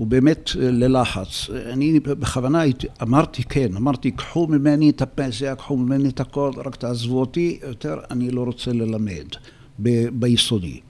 ובאמת 0.00 0.50
ללחץ. 0.54 1.50
אני 1.72 2.00
בכוונה 2.00 2.62
אמרתי 3.02 3.42
כן, 3.42 3.76
אמרתי 3.76 4.10
קחו 4.10 4.46
ממני 4.46 4.90
את 4.90 5.02
הפנסיה, 5.02 5.54
קחו 5.54 5.76
ממני 5.76 6.08
את 6.08 6.20
הכל, 6.20 6.52
רק 6.56 6.76
תעזבו 6.76 7.20
אותי, 7.20 7.58
יותר 7.68 7.98
אני 8.10 8.30
לא 8.30 8.44
רוצה 8.44 8.72
ללמד 8.72 9.26
ב- 9.82 10.08
ביסודי. 10.08 10.80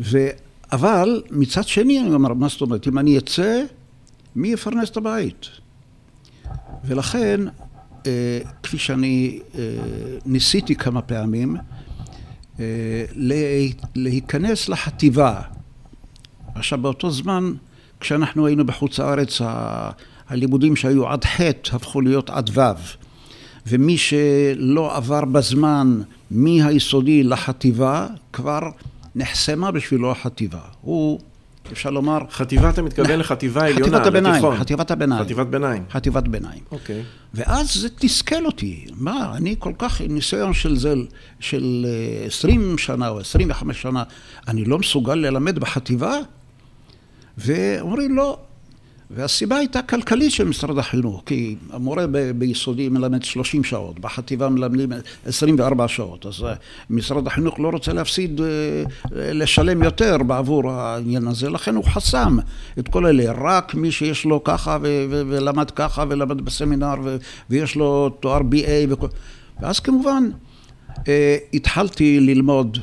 ו... 0.00 0.28
אבל 0.72 1.22
מצד 1.30 1.64
שני 1.68 2.00
אני 2.00 2.14
אומר, 2.14 2.34
מה 2.34 2.48
זאת 2.48 2.60
אומרת, 2.60 2.88
אם 2.88 2.98
אני 2.98 3.18
אצא, 3.18 3.62
מי 4.36 4.48
יפרנס 4.48 4.90
את 4.90 4.96
הבית? 4.96 5.46
ולכן 6.84 7.40
אה, 8.06 8.38
כפי 8.62 8.78
שאני 8.78 9.40
אה, 9.54 9.60
ניסיתי 10.26 10.74
כמה 10.74 11.02
פעמים, 11.02 11.56
אה, 12.60 13.04
להיכנס 13.94 14.68
לחטיבה. 14.68 15.40
עכשיו, 16.54 16.78
באותו 16.78 17.10
זמן, 17.10 17.52
כשאנחנו 18.00 18.46
היינו 18.46 18.66
בחוץ 18.66 18.98
לארץ, 18.98 19.40
הלימודים 20.28 20.76
שהיו 20.76 21.08
עד 21.08 21.24
ח' 21.24 21.40
הפכו 21.72 22.00
להיות 22.00 22.30
עד 22.30 22.50
ו', 22.54 22.60
ומי 23.66 23.98
שלא 23.98 24.96
עבר 24.96 25.24
בזמן 25.24 26.00
מהיסודי 26.30 27.22
לחטיבה, 27.22 28.06
כבר 28.32 28.60
נחסמה 29.14 29.70
בשבילו 29.70 30.10
החטיבה. 30.10 30.60
הוא 30.80 31.20
אפשר 31.72 31.90
לומר... 31.90 32.18
חטיבה, 32.30 32.70
אתה 32.70 32.82
מתכוון 32.82 33.18
לחטיבה 33.18 33.64
עליונה, 33.66 33.84
חטיבת 33.84 34.06
הביניים, 34.06 34.34
לתיכון. 34.34 34.56
חטיבת 34.56 34.90
הביניים. 34.90 35.24
חטיבת 35.24 35.46
ביניים. 35.46 35.84
חטיבת 35.90 36.28
ביניים. 36.28 36.62
אוקיי. 36.70 37.00
Okay. 37.00 37.04
ואז 37.34 37.74
זה 37.74 37.88
תסכל 37.88 38.46
אותי. 38.46 38.86
מה, 38.96 39.32
אני 39.36 39.56
כל 39.58 39.72
כך 39.78 40.00
עם 40.00 40.14
ניסיון 40.14 40.54
של 40.54 40.76
זה, 40.76 40.94
של 41.40 41.86
20 42.26 42.72
אה, 42.72 42.78
שנה 42.78 43.08
או 43.08 43.20
25 43.20 43.82
שנה, 43.82 44.02
אני 44.48 44.64
לא 44.64 44.78
מסוגל 44.78 45.14
ללמד 45.14 45.58
בחטיבה? 45.58 46.16
ואומרים, 47.38 48.16
לא, 48.16 48.38
והסיבה 49.14 49.56
הייתה 49.56 49.82
כלכלית 49.82 50.32
של 50.32 50.44
משרד 50.44 50.78
החינוך, 50.78 51.22
כי 51.26 51.56
המורה 51.70 52.06
ב- 52.06 52.30
ביסודי 52.30 52.88
מלמד 52.88 53.22
30 53.22 53.64
שעות, 53.64 54.00
בחטיבה 54.00 54.48
מלמדים 54.48 54.92
24 55.26 55.88
שעות, 55.88 56.26
אז 56.26 56.42
אה, 56.44 56.54
משרד 56.90 57.26
החינוך 57.26 57.60
לא 57.60 57.68
רוצה 57.68 57.92
להפסיד, 57.92 58.40
אה, 58.40 58.46
לשלם 59.12 59.82
יותר 59.82 60.16
בעבור 60.26 60.70
העניין 60.70 61.26
הזה, 61.26 61.50
לכן 61.50 61.74
הוא 61.74 61.84
חסם 61.84 62.36
את 62.78 62.88
כל 62.88 63.06
אלה, 63.06 63.32
רק 63.32 63.74
מי 63.74 63.92
שיש 63.92 64.24
לו 64.24 64.44
ככה 64.44 64.78
ו- 64.82 65.04
ו- 65.10 65.22
ולמד 65.28 65.70
ככה 65.70 66.04
ולמד 66.08 66.40
בסמינר 66.40 66.94
ו- 67.04 67.16
ויש 67.50 67.76
לו 67.76 68.08
תואר 68.08 68.40
BA 68.40 68.68
וכל... 68.88 69.06
ואז 69.60 69.80
כמובן 69.80 70.24
אה, 71.08 71.36
התחלתי 71.54 72.20
ללמוד 72.20 72.78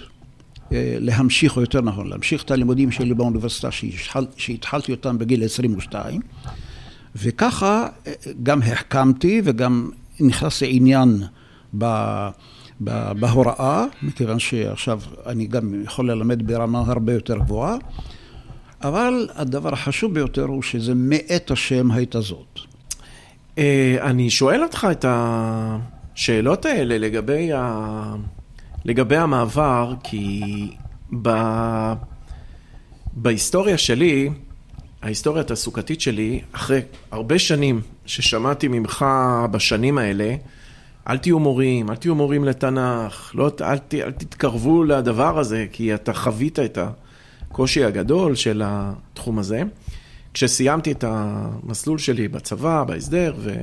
להמשיך, 0.72 1.56
או 1.56 1.62
יותר 1.62 1.82
נכון, 1.82 2.08
להמשיך 2.08 2.44
את 2.44 2.52
הלימודים 2.52 2.92
שלי 2.92 3.14
באוניברסיטה 3.14 3.70
שהתחלתי 4.38 4.92
אותם 4.92 5.18
בגיל 5.18 5.44
22, 5.44 6.22
וככה 7.16 7.88
אה, 8.08 8.14
גם 8.44 8.62
החכמתי 8.62 9.42
וגם 9.44 9.90
נכנס 10.20 10.62
לעניין 10.62 11.24
ב... 11.78 11.86
בהוראה, 13.20 13.86
מכיוון 14.02 14.40
שעכשיו 14.40 15.02
אני 15.26 15.48
גם 15.48 15.84
יכול 15.84 16.12
ללמד 16.12 16.48
ברמה 16.48 16.84
הרבה 16.88 17.14
יותר 17.14 17.38
גבוהה, 17.38 17.78
אבל 18.82 19.30
הדבר 19.36 19.74
החשוב 19.74 20.14
ביותר 20.14 20.44
הוא 20.44 20.62
שזה 20.62 20.94
מאת 20.96 21.52
השם 21.52 21.92
הייתה 21.92 22.22
זאת. 22.22 22.60
אה, 23.58 23.98
אני 24.02 24.30
שואל 24.30 24.64
אותך 24.64 24.88
את 24.92 25.06
השאלות 25.08 26.66
האלה 26.66 26.98
לגבי 26.98 27.54
ה... 27.54 28.16
לגבי 28.86 29.18
המעבר, 29.18 29.94
כי 30.04 30.42
ב... 31.22 31.30
בהיסטוריה 33.14 33.78
שלי, 33.78 34.30
ההיסטוריה 35.02 35.42
התעסוקתית 35.42 36.02
שלי, 36.02 36.42
אחרי 36.52 36.82
הרבה 37.12 37.40
שנים 37.40 37.82
ששמעתי 38.06 38.68
ממך 38.68 39.06
בשנים 39.52 39.98
האלה, 39.98 40.36
אל 41.08 41.18
תהיו 41.18 41.40
מורים, 41.40 41.90
אל 41.90 41.96
תהיו 41.96 42.16
מורים 42.16 42.46
לתנ"ך, 42.46 43.32
לא, 43.36 43.52
אל, 43.62 43.78
ת, 43.78 43.94
אל 43.94 44.12
תתקרבו 44.12 44.84
לדבר 44.84 45.40
הזה, 45.40 45.66
כי 45.72 45.94
אתה 45.94 46.14
חווית 46.14 46.60
את 46.60 46.78
הקושי 47.52 47.84
הגדול 47.84 48.36
של 48.36 48.62
התחום 48.66 49.40
הזה. 49.40 49.64
כשסיימתי 50.34 50.92
את 50.92 51.04
המסלול 51.08 51.98
שלי 51.98 52.28
בצבא, 52.28 52.84
בהסדר, 52.84 53.34
ו... 53.38 53.54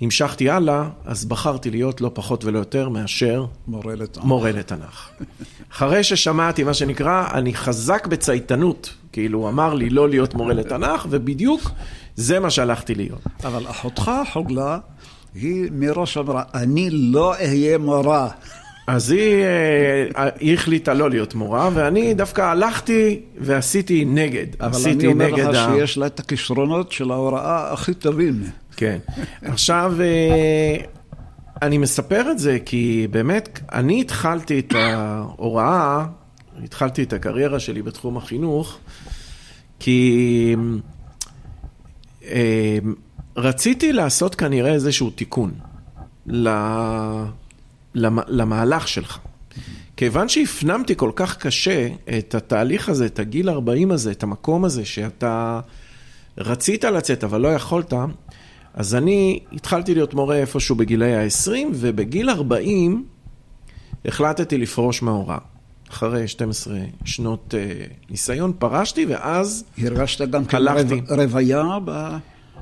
המשכתי 0.00 0.50
הלאה, 0.50 0.88
אז 1.04 1.24
בחרתי 1.24 1.70
להיות 1.70 2.00
לא 2.00 2.10
פחות 2.14 2.44
ולא 2.44 2.58
יותר 2.58 2.88
מאשר 2.88 3.44
מורה 3.68 3.94
לתנ"ך. 3.94 4.24
מורה 4.24 4.52
לתנ"ך. 4.52 5.08
אחרי 5.72 6.04
ששמעתי 6.04 6.64
מה 6.64 6.74
שנקרא, 6.74 7.26
אני 7.32 7.54
חזק 7.54 8.06
בצייתנות, 8.06 8.94
כאילו 9.12 9.48
אמר 9.48 9.74
לי 9.74 9.90
לא 9.90 10.08
להיות 10.08 10.34
מורה 10.34 10.54
לתנ"ך, 10.54 11.06
ובדיוק 11.10 11.70
זה 12.16 12.40
מה 12.40 12.50
שהלכתי 12.50 12.94
להיות. 12.94 13.20
אבל 13.44 13.66
אחותך 13.70 14.10
חוגלה, 14.32 14.78
היא 15.34 15.68
מראש 15.72 16.16
אמרה, 16.16 16.42
אני 16.54 16.90
לא 16.90 17.32
אהיה 17.32 17.78
מורה. 17.78 18.28
אז 18.86 19.10
היא, 19.10 19.44
אה, 20.16 20.28
היא 20.40 20.54
החליטה 20.54 20.94
לא 20.94 21.10
להיות 21.10 21.34
מורה, 21.34 21.70
ואני 21.74 22.14
דווקא 22.14 22.42
הלכתי 22.42 23.20
ועשיתי 23.40 24.04
נגד. 24.04 24.46
אבל 24.60 24.90
אני 24.90 25.06
אומר 25.06 25.30
לך. 25.30 25.58
שיש 25.74 25.98
לה 25.98 26.06
את 26.06 26.20
הכישרונות 26.20 26.92
של 26.92 27.10
ההוראה 27.10 27.72
הכי 27.72 27.94
טובים. 27.94 28.42
כן. 28.80 28.98
עכשיו, 29.42 29.94
אה, 30.00 30.76
אני 31.62 31.78
מספר 31.78 32.30
את 32.30 32.38
זה 32.38 32.58
כי 32.64 33.06
באמת, 33.10 33.60
אני 33.72 34.00
התחלתי 34.00 34.58
את 34.58 34.72
ההוראה, 34.74 36.06
התחלתי 36.64 37.02
את 37.02 37.12
הקריירה 37.12 37.60
שלי 37.60 37.82
בתחום 37.82 38.16
החינוך, 38.16 38.78
כי 39.78 40.56
אה, 42.24 42.78
רציתי 43.36 43.92
לעשות 43.92 44.34
כנראה 44.34 44.72
איזשהו 44.72 45.10
תיקון 45.10 45.52
למהלך 48.28 48.88
שלך. 48.88 49.18
כיוון 49.96 50.28
שהפנמתי 50.28 50.96
כל 50.96 51.10
כך 51.16 51.36
קשה 51.36 51.88
את 52.18 52.34
התהליך 52.34 52.88
הזה, 52.88 53.06
את 53.06 53.18
הגיל 53.18 53.50
40 53.50 53.90
הזה, 53.90 54.10
את 54.10 54.22
המקום 54.22 54.64
הזה, 54.64 54.84
שאתה 54.84 55.60
רצית 56.38 56.84
לצאת 56.84 57.24
אבל 57.24 57.40
לא 57.40 57.48
יכולת, 57.48 57.92
אז 58.74 58.94
אני 58.94 59.40
התחלתי 59.52 59.94
להיות 59.94 60.14
מורה 60.14 60.36
איפשהו 60.36 60.76
בגילי 60.76 61.14
ה-20, 61.16 61.50
ובגיל 61.72 62.30
40 62.30 63.04
החלטתי 64.04 64.58
לפרוש 64.58 65.02
מההוראה. 65.02 65.38
אחרי 65.90 66.28
12 66.28 66.78
שנות 67.04 67.54
uh, 67.54 68.10
ניסיון 68.10 68.52
פרשתי, 68.58 69.06
ואז 69.06 69.64
הרגשת 69.78 70.30
גם 70.30 70.42
הלכתי. 70.52 71.00
רוויה 71.08 71.78
ב... 71.84 72.16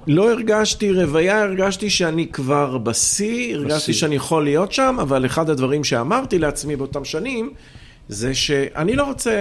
לא 0.06 0.32
הרגשתי 0.32 0.92
רוויה, 0.92 1.42
הרגשתי 1.42 1.90
שאני 1.90 2.26
כבר 2.26 2.78
בשיא, 2.78 3.54
הרגשתי 3.54 3.92
שאני 3.92 4.14
יכול 4.14 4.44
להיות 4.44 4.72
שם, 4.72 4.96
אבל 5.00 5.26
אחד 5.26 5.50
הדברים 5.50 5.84
שאמרתי 5.84 6.38
לעצמי 6.38 6.76
באותם 6.76 7.04
שנים, 7.04 7.50
זה 8.08 8.34
שאני 8.34 8.96
לא 8.96 9.04
רוצה, 9.04 9.32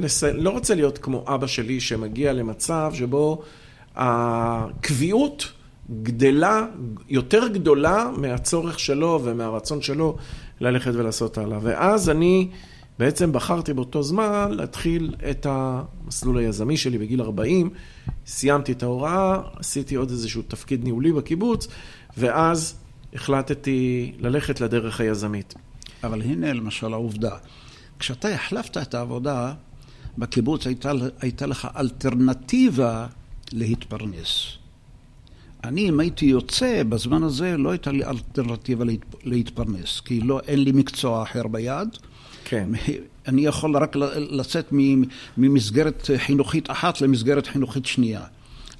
לס... 0.00 0.24
לא 0.24 0.50
רוצה 0.50 0.74
להיות 0.74 0.98
כמו 0.98 1.24
אבא 1.26 1.46
שלי 1.46 1.80
שמגיע 1.80 2.32
למצב 2.32 2.92
שבו 2.94 3.42
הקביעות 3.96 5.52
גדלה, 5.90 6.66
יותר 7.08 7.48
גדולה 7.48 8.10
מהצורך 8.16 8.78
שלו 8.78 9.20
ומהרצון 9.24 9.82
שלו 9.82 10.16
ללכת 10.60 10.92
ולעשות 10.94 11.38
הלאה. 11.38 11.58
ואז 11.62 12.10
אני 12.10 12.48
בעצם 12.98 13.32
בחרתי 13.32 13.72
באותו 13.72 14.02
זמן 14.02 14.50
להתחיל 14.50 15.14
את 15.30 15.46
המסלול 15.50 16.38
היזמי 16.38 16.76
שלי 16.76 16.98
בגיל 16.98 17.22
40, 17.22 17.70
סיימתי 18.26 18.72
את 18.72 18.82
ההוראה, 18.82 19.40
עשיתי 19.56 19.94
עוד 19.94 20.10
איזשהו 20.10 20.42
תפקיד 20.42 20.84
ניהולי 20.84 21.12
בקיבוץ, 21.12 21.68
ואז 22.16 22.74
החלטתי 23.14 24.12
ללכת 24.18 24.60
לדרך 24.60 25.00
היזמית. 25.00 25.54
אבל 26.04 26.22
הנה 26.22 26.52
למשל 26.52 26.92
העובדה, 26.92 27.36
כשאתה 27.98 28.28
החלפת 28.28 28.76
את 28.76 28.94
העבודה, 28.94 29.54
בקיבוץ 30.18 30.66
הייתה, 30.66 30.92
הייתה 31.20 31.46
לך 31.46 31.68
אלטרנטיבה 31.76 33.06
להתפרנס. 33.52 34.61
אני, 35.64 35.88
אם 35.88 36.00
הייתי 36.00 36.26
יוצא, 36.26 36.82
בזמן 36.88 37.22
הזה 37.22 37.56
לא 37.56 37.70
הייתה 37.70 37.92
לי 37.92 38.04
אלטרנטיבה 38.04 38.84
להת, 38.84 39.00
להתפרנס, 39.24 40.00
כי 40.00 40.20
לא, 40.20 40.40
אין 40.48 40.64
לי 40.64 40.72
מקצוע 40.72 41.22
אחר 41.22 41.46
ביד. 41.46 41.88
כן. 42.44 42.68
אני 43.28 43.46
יכול 43.46 43.76
רק 43.76 43.96
לצאת 44.16 44.72
ממסגרת 45.36 46.10
חינוכית 46.16 46.70
אחת 46.70 47.00
למסגרת 47.00 47.46
חינוכית 47.46 47.86
שנייה. 47.86 48.20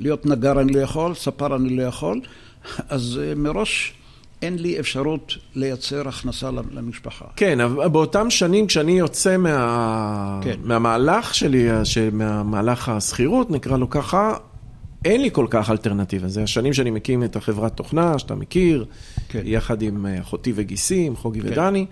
להיות 0.01 0.27
נגר 0.27 0.61
אני 0.61 0.73
לא 0.73 0.81
יכול, 0.81 1.15
ספר 1.15 1.57
אני 1.57 1.77
לא 1.77 1.83
יכול, 1.83 2.21
אז 2.89 3.21
אה, 3.23 3.35
מראש 3.35 3.95
אין 4.43 4.59
לי 4.59 4.81
אפשרות 4.81 5.33
לייצר 5.55 6.09
הכנסה 6.09 6.51
למשפחה. 6.51 7.25
כן, 7.37 7.61
אבל 7.61 7.89
באותם 7.89 8.31
שנים 8.31 8.67
כשאני 8.67 8.93
יוצא 8.93 9.37
מה... 9.37 10.41
כן. 10.43 10.57
מהמהלך 10.65 11.35
שלי, 11.35 11.69
מהמהלך 12.13 12.89
השכירות, 12.89 13.51
נקרא 13.51 13.77
לו 13.77 13.91
ככה, 13.91 14.35
אין 15.05 15.23
לי 15.23 15.31
כל 15.33 15.47
כך 15.51 15.71
אלטרנטיבה. 15.71 16.29
זה 16.29 16.43
השנים 16.43 16.73
שאני 16.73 16.91
מקים 16.91 17.25
את 17.25 17.37
החברת 17.37 17.77
תוכנה, 17.77 18.19
שאתה 18.19 18.35
מכיר, 18.35 18.85
כן. 19.29 19.41
יחד 19.45 19.83
עם 19.83 20.07
אה, 20.07 20.21
אחותי 20.21 20.53
וגיסי, 20.55 21.07
עם 21.07 21.17
חוגי 21.17 21.41
כן. 21.41 21.49
ודני, 21.49 21.87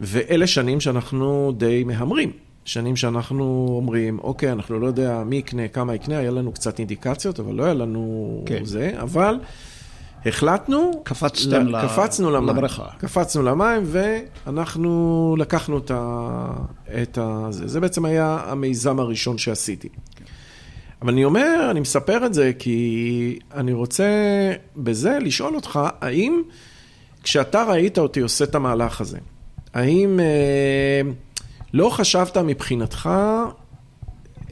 ואלה 0.00 0.46
שנים 0.46 0.80
שאנחנו 0.80 1.52
די 1.56 1.84
מהמרים. 1.84 2.32
שנים 2.64 2.96
שאנחנו 2.96 3.74
אומרים, 3.76 4.18
אוקיי, 4.18 4.52
אנחנו 4.52 4.78
לא 4.78 4.86
יודע 4.86 5.22
מי 5.26 5.36
יקנה, 5.36 5.68
כמה 5.68 5.94
יקנה, 5.94 6.18
היה 6.18 6.30
לנו 6.30 6.52
קצת 6.52 6.78
אינדיקציות, 6.78 7.40
אבל 7.40 7.54
לא 7.54 7.64
היה 7.64 7.74
לנו 7.74 8.42
כן. 8.46 8.64
זה, 8.64 8.92
אבל 9.00 9.38
החלטנו, 10.26 10.90
קפצתם 11.02 11.66
ל... 11.66 11.82
קפצנו 11.82 12.30
למים, 12.30 12.48
לבריכה. 12.48 12.84
קפצנו 12.98 13.42
למים, 13.42 13.82
ואנחנו 13.86 15.34
לקחנו 15.38 15.78
את 15.78 15.90
ה... 15.90 16.50
את 17.02 17.18
ה... 17.18 17.46
זה, 17.50 17.68
זה 17.68 17.80
בעצם 17.80 18.04
היה 18.04 18.38
המיזם 18.46 19.00
הראשון 19.00 19.38
שעשיתי. 19.38 19.88
אבל 21.02 21.12
אני 21.12 21.24
אומר, 21.24 21.68
אני 21.70 21.80
מספר 21.80 22.26
את 22.26 22.34
זה 22.34 22.52
כי 22.58 23.38
אני 23.54 23.72
רוצה 23.72 24.04
בזה 24.76 25.18
לשאול 25.18 25.54
אותך, 25.54 25.80
האם 26.00 26.42
כשאתה 27.22 27.64
ראית 27.64 27.98
אותי 27.98 28.20
עושה 28.20 28.44
את 28.44 28.54
המהלך 28.54 29.00
הזה, 29.00 29.18
האם 29.74 30.20
אה, 30.20 31.00
לא 31.72 31.90
חשבת 31.90 32.36
מבחינתך 32.36 33.10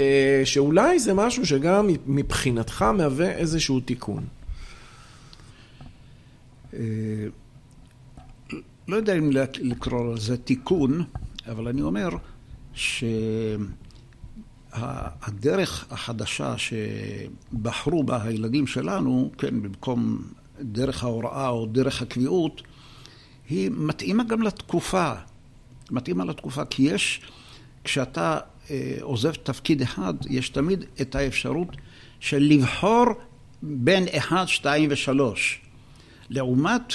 אה, 0.00 0.42
שאולי 0.44 0.98
זה 0.98 1.14
משהו 1.14 1.46
שגם 1.46 1.88
מבחינתך 2.06 2.82
מהווה 2.82 3.30
איזשהו 3.30 3.80
תיקון? 3.80 4.24
אה, 6.74 6.78
לא 8.88 8.96
יודע 8.96 9.18
אם 9.18 9.30
לקרוא 9.60 10.14
לזה 10.14 10.36
תיקון, 10.36 11.04
אבל 11.48 11.68
אני 11.68 11.82
אומר 11.82 12.08
ש... 12.74 13.04
הדרך 14.72 15.86
החדשה 15.90 16.54
שבחרו 16.58 18.04
בה 18.04 18.22
הילדים 18.22 18.66
שלנו, 18.66 19.30
כן, 19.38 19.62
במקום 19.62 20.22
דרך 20.60 21.04
ההוראה 21.04 21.48
או 21.48 21.66
דרך 21.66 22.02
הקביעות, 22.02 22.62
היא 23.48 23.70
מתאימה 23.74 24.24
גם 24.24 24.42
לתקופה. 24.42 25.12
מתאימה 25.90 26.24
לתקופה, 26.24 26.64
כי 26.64 26.82
יש, 26.82 27.20
כשאתה 27.84 28.38
אה, 28.70 28.96
עוזב 29.00 29.32
תפקיד 29.32 29.82
אחד, 29.82 30.14
יש 30.30 30.48
תמיד 30.48 30.84
את 31.00 31.14
האפשרות 31.14 31.76
של 32.20 32.38
לבחור 32.38 33.06
בין 33.62 34.04
אחד, 34.08 34.44
שתיים 34.46 34.88
ושלוש. 34.92 35.60
לעומת 36.30 36.92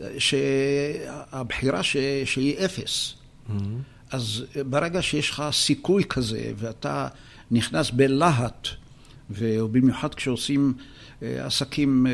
אה, 0.00 0.14
שהבחירה 0.18 1.82
ש... 1.82 1.96
שהיא 2.24 2.58
אפס. 2.64 3.14
Mm-hmm. 3.14 3.91
אז 4.12 4.44
ברגע 4.70 5.02
שיש 5.02 5.30
לך 5.30 5.42
סיכוי 5.52 6.04
כזה, 6.04 6.52
ואתה 6.56 7.08
נכנס 7.50 7.90
בלהט, 7.90 8.68
ובמיוחד 9.30 10.14
כשעושים 10.14 10.74
אה, 11.22 11.46
עסקים 11.46 12.06
אה, 12.06 12.12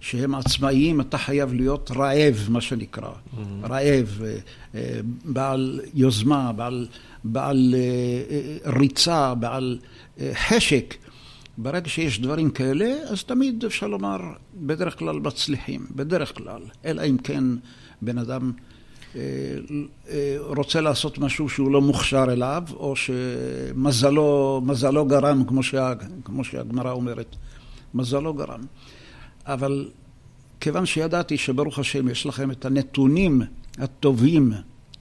שהם 0.00 0.34
עצמאיים, 0.34 1.00
אתה 1.00 1.18
חייב 1.18 1.52
להיות 1.52 1.90
רעב, 1.96 2.46
מה 2.48 2.60
שנקרא. 2.60 3.08
Mm-hmm. 3.10 3.66
רעב, 3.68 4.22
אה, 4.74 5.00
בעל 5.24 5.80
יוזמה, 5.94 6.52
בעל, 6.52 6.86
בעל 7.24 7.74
ריצה, 8.66 9.34
בעל 9.34 9.78
חשק. 10.34 10.94
ברגע 11.58 11.88
שיש 11.88 12.20
דברים 12.20 12.50
כאלה, 12.50 12.94
אז 13.10 13.24
תמיד 13.24 13.64
אפשר 13.64 13.86
לומר, 13.86 14.18
בדרך 14.54 14.98
כלל 14.98 15.16
מצליחים, 15.20 15.86
בדרך 15.90 16.36
כלל. 16.36 16.62
אלא 16.84 17.02
אם 17.02 17.16
כן 17.18 17.44
בן 18.02 18.18
אדם 18.18 18.52
רוצה 20.38 20.80
לעשות 20.80 21.18
משהו 21.18 21.48
שהוא 21.48 21.70
לא 21.70 21.80
מוכשר 21.80 22.24
אליו, 22.32 22.62
או 22.76 22.96
שמזלו 22.96 24.60
גרם, 25.08 25.44
כמו, 25.44 25.62
שה, 25.62 25.92
כמו 26.24 26.44
שהגמרא 26.44 26.92
אומרת. 26.92 27.36
מזלו 27.94 28.34
גרם. 28.34 28.60
אבל 29.46 29.88
כיוון 30.60 30.86
שידעתי 30.86 31.36
שברוך 31.38 31.78
השם 31.78 32.08
יש 32.08 32.26
לכם 32.26 32.50
את 32.50 32.64
הנתונים 32.64 33.42
הטובים 33.78 34.52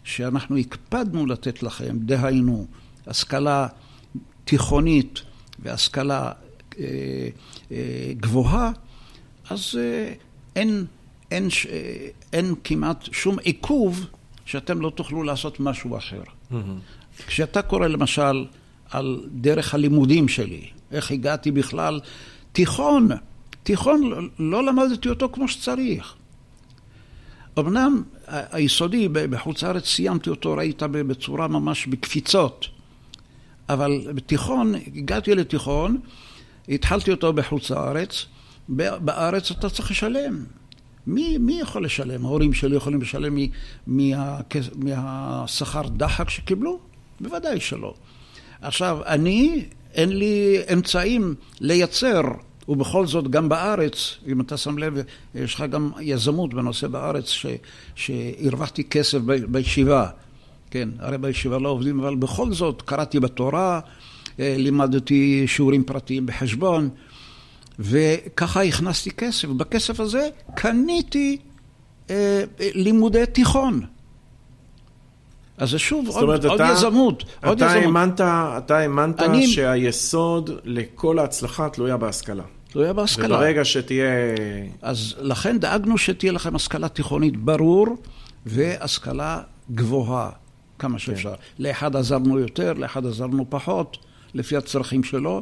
שאנחנו 0.03 0.57
הקפדנו 0.57 1.25
לתת 1.25 1.63
לכם, 1.63 1.97
דהיינו, 1.99 2.65
השכלה 3.07 3.67
תיכונית 4.43 5.21
והשכלה 5.59 6.31
אה, 6.79 6.85
אה, 7.71 8.11
גבוהה, 8.17 8.71
אז 9.49 9.71
אה, 9.77 10.13
אין, 10.55 10.85
אין, 11.35 11.47
אה, 11.69 12.07
אין 12.33 12.55
כמעט 12.63 13.03
שום 13.11 13.39
עיכוב 13.39 14.05
שאתם 14.45 14.81
לא 14.81 14.89
תוכלו 14.89 15.23
לעשות 15.23 15.59
משהו 15.59 15.97
אחר. 15.97 16.21
Mm-hmm. 16.21 16.55
כשאתה 17.27 17.61
קורא 17.61 17.87
למשל 17.87 18.45
על 18.89 19.23
דרך 19.31 19.73
הלימודים 19.73 20.27
שלי, 20.27 20.69
איך 20.91 21.11
הגעתי 21.11 21.51
בכלל 21.51 21.99
תיכון, 22.51 23.09
תיכון, 23.63 24.29
לא 24.39 24.65
למדתי 24.65 25.09
אותו 25.09 25.29
כמו 25.33 25.47
שצריך. 25.47 26.15
אמנם 27.59 28.03
היסודי 28.27 29.07
בחוץ 29.09 29.63
לארץ 29.63 29.85
סיימתי 29.87 30.29
אותו, 30.29 30.53
ראית 30.53 30.83
בצורה 30.83 31.47
ממש 31.47 31.87
בקפיצות, 31.87 32.67
אבל 33.69 34.01
בתיכון, 34.15 34.73
הגעתי 34.95 35.35
לתיכון, 35.35 35.97
התחלתי 36.69 37.11
אותו 37.11 37.33
בחוץ 37.33 37.69
לארץ, 37.69 38.25
בארץ 38.69 39.51
אתה 39.51 39.69
צריך 39.69 39.91
לשלם. 39.91 40.45
מי, 41.07 41.37
מי 41.37 41.59
יכול 41.61 41.85
לשלם? 41.85 42.25
ההורים 42.25 42.53
שלי 42.53 42.75
יכולים 42.75 43.01
לשלם 43.01 43.37
מה, 43.87 44.39
מהשכר 44.75 45.81
דחק 45.87 46.29
שקיבלו? 46.29 46.79
בוודאי 47.19 47.59
שלא. 47.59 47.93
עכשיו, 48.61 48.99
אני 49.05 49.65
אין 49.93 50.09
לי 50.17 50.57
אמצעים 50.73 51.35
לייצר, 51.61 52.21
ובכל 52.67 53.07
זאת 53.07 53.31
גם 53.31 53.49
בארץ, 53.49 54.17
אם 54.27 54.41
אתה 54.41 54.57
שם 54.57 54.77
לב, 54.77 54.93
יש 55.35 55.55
לך 55.55 55.61
גם 55.61 55.91
יזמות 56.01 56.53
בנושא 56.53 56.87
בארץ, 56.87 57.29
ש, 57.29 57.45
שהרווחתי 57.95 58.83
כסף 58.83 59.17
ב, 59.25 59.31
בישיבה, 59.31 60.07
כן, 60.71 60.89
הרי 60.99 61.17
בישיבה 61.17 61.59
לא 61.59 61.69
עובדים, 61.69 61.99
אבל 61.99 62.15
בכל 62.15 62.53
זאת 62.53 62.81
קראתי 62.81 63.19
בתורה, 63.19 63.79
אה, 64.39 64.55
לימדתי 64.57 65.43
שיעורים 65.47 65.83
פרטיים 65.83 66.25
בחשבון, 66.25 66.89
וככה 67.79 68.63
הכנסתי 68.63 69.11
כסף. 69.11 69.47
בכסף 69.47 69.99
הזה 69.99 70.29
קניתי 70.55 71.37
אה, 72.09 72.43
לימודי 72.59 73.25
תיכון. 73.25 73.81
אז 75.57 75.69
זה 75.69 75.79
שוב 75.79 76.07
עוד, 76.07 76.23
אומרת, 76.23 76.45
עוד 76.45 76.61
אתה, 76.61 76.71
יזמות. 76.73 77.23
אתה 77.39 77.47
עוד 77.47 77.61
יזמות. 77.61 77.73
האמנת, 77.75 78.21
אתה 78.57 78.77
האמנת 78.77 79.21
אני... 79.21 79.47
שהיסוד 79.47 80.49
לכל 80.63 81.19
ההצלחה 81.19 81.69
תלויה 81.69 81.97
בהשכלה. 81.97 82.43
תלויה 82.71 82.93
בהשכלה. 82.93 83.35
וברגע 83.35 83.65
שתהיה... 83.65 84.09
אז 84.81 85.15
לכן 85.19 85.59
דאגנו 85.59 85.97
שתהיה 85.97 86.31
לכם 86.31 86.55
השכלה 86.55 86.87
תיכונית 86.89 87.37
ברור, 87.37 87.87
והשכלה 88.45 89.41
גבוהה 89.71 90.29
כמה 90.79 90.99
שאפשר. 90.99 91.35
כן. 91.35 91.63
לאחד 91.63 91.95
עזרנו 91.95 92.39
יותר, 92.39 92.73
לאחד 92.73 93.05
עזרנו 93.05 93.45
פחות, 93.49 93.97
לפי 94.33 94.57
הצרכים 94.57 95.03
שלו, 95.03 95.41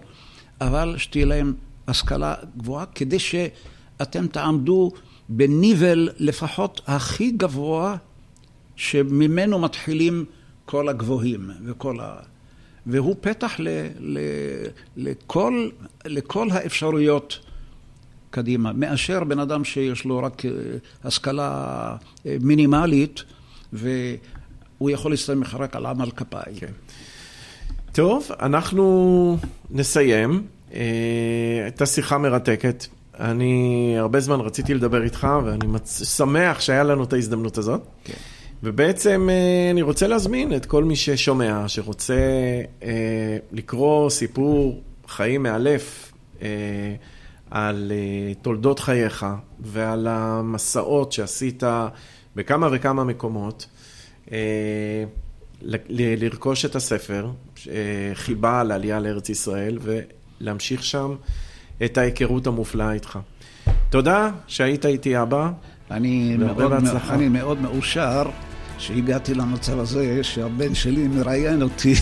אבל 0.61 0.95
שתהיה 0.97 1.25
להם 1.25 1.53
השכלה 1.88 2.36
גבוהה, 2.57 2.86
כדי 2.86 3.19
שאתם 3.19 4.27
תעמדו 4.27 4.91
בניבל 5.29 6.09
לפחות 6.17 6.81
הכי 6.88 7.31
גבוה, 7.31 7.95
שממנו 8.75 9.59
מתחילים 9.59 10.25
כל 10.65 10.89
הגבוהים 10.89 11.49
וכל 11.65 11.99
ה... 11.99 12.15
והוא 12.86 13.15
פתח 13.21 13.55
ל, 13.59 13.67
ל, 13.99 14.19
לכל, 14.97 15.69
לכל 16.05 16.47
האפשרויות 16.51 17.39
קדימה, 18.29 18.73
מאשר 18.73 19.23
בן 19.23 19.39
אדם 19.39 19.63
שיש 19.63 20.05
לו 20.05 20.17
רק 20.17 20.45
אה, 20.45 20.51
השכלה 21.03 21.49
אה, 22.25 22.38
מינימלית 22.41 23.23
והוא 23.73 24.89
יכול 24.89 25.11
להסתמך 25.11 25.57
רק 25.59 25.75
על 25.75 25.86
עמל 25.86 26.11
כפיים. 26.11 26.55
כן. 26.55 26.71
טוב, 27.91 28.29
אנחנו 28.39 29.38
נסיים. 29.69 30.47
אה, 30.74 31.61
הייתה 31.63 31.86
שיחה 31.86 32.17
מרתקת. 32.17 32.86
אני 33.19 33.95
הרבה 33.97 34.19
זמן 34.19 34.39
רציתי 34.39 34.74
לדבר 34.74 35.03
איתך, 35.03 35.28
ואני 35.45 35.67
מצ... 35.67 36.17
שמח 36.17 36.61
שהיה 36.61 36.84
לנו 36.84 37.03
את 37.03 37.13
ההזדמנות 37.13 37.57
הזאת. 37.57 37.82
כן. 38.03 38.13
ובעצם 38.63 39.30
אה, 39.32 39.71
אני 39.71 39.82
רוצה 39.82 40.07
להזמין 40.07 40.55
את 40.55 40.65
כל 40.65 40.84
מי 40.84 40.95
ששומע, 40.95 41.67
שרוצה 41.67 42.15
אה, 42.84 43.38
לקרוא 43.51 44.09
סיפור 44.09 44.82
חיים 45.07 45.43
מאלף 45.43 46.11
על 47.51 47.91
תולדות 48.41 48.80
חייך 48.80 49.26
ועל 49.59 50.07
המסעות 50.09 51.11
שעשית 51.11 51.63
בכמה 52.36 52.67
וכמה 52.71 53.03
מקומות, 53.03 53.67
לרכוש 55.89 56.65
את 56.65 56.76
הספר, 56.76 57.28
חיבה 58.13 58.63
לעלייה 58.63 58.99
לארץ 58.99 59.30
ישראל, 59.30 59.78
ולהמשיך 60.43 60.83
שם 60.83 61.15
את 61.85 61.97
ההיכרות 61.97 62.47
המופלאה 62.47 62.91
איתך. 62.91 63.19
תודה 63.89 64.31
שהיית 64.47 64.85
איתי 64.85 65.21
אבא. 65.21 65.51
אני 65.91 66.37
מאוד, 66.37 66.73
אני 67.09 67.29
מאוד 67.29 67.61
מאושר 67.61 68.23
שהגעתי 68.77 69.33
למצב 69.33 69.79
הזה 69.79 70.23
שהבן 70.23 70.75
שלי 70.75 71.07
מראיין 71.07 71.61
אותי 71.61 71.93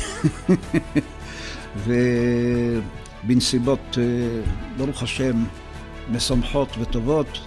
ובנסיבות, 3.23 3.97
אה, 3.97 4.03
ברוך 4.77 5.03
השם, 5.03 5.43
משמחות 6.11 6.69
וטובות 6.79 7.39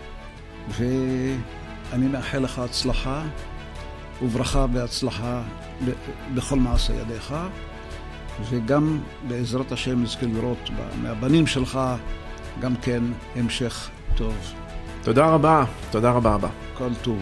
ואני 0.68 2.06
מאחל 2.06 2.38
לך 2.38 2.58
הצלחה 2.58 3.22
וברכה 4.22 4.66
והצלחה 4.72 5.42
בכל 6.34 6.56
מעשה 6.56 6.92
ידיך 6.94 7.34
וגם 8.50 8.98
בעזרת 9.28 9.72
השם 9.72 10.02
נזכה 10.02 10.26
לראות 10.26 10.70
מהבנים 11.02 11.46
שלך 11.46 11.80
גם 12.60 12.74
כן 12.82 13.02
המשך 13.36 13.90
טוב. 14.16 14.34
תודה 15.02 15.26
רבה, 15.26 15.64
תודה 15.90 16.10
רבה 16.10 16.34
אבא. 16.34 16.48
כל 16.74 16.90
טוב. 17.02 17.18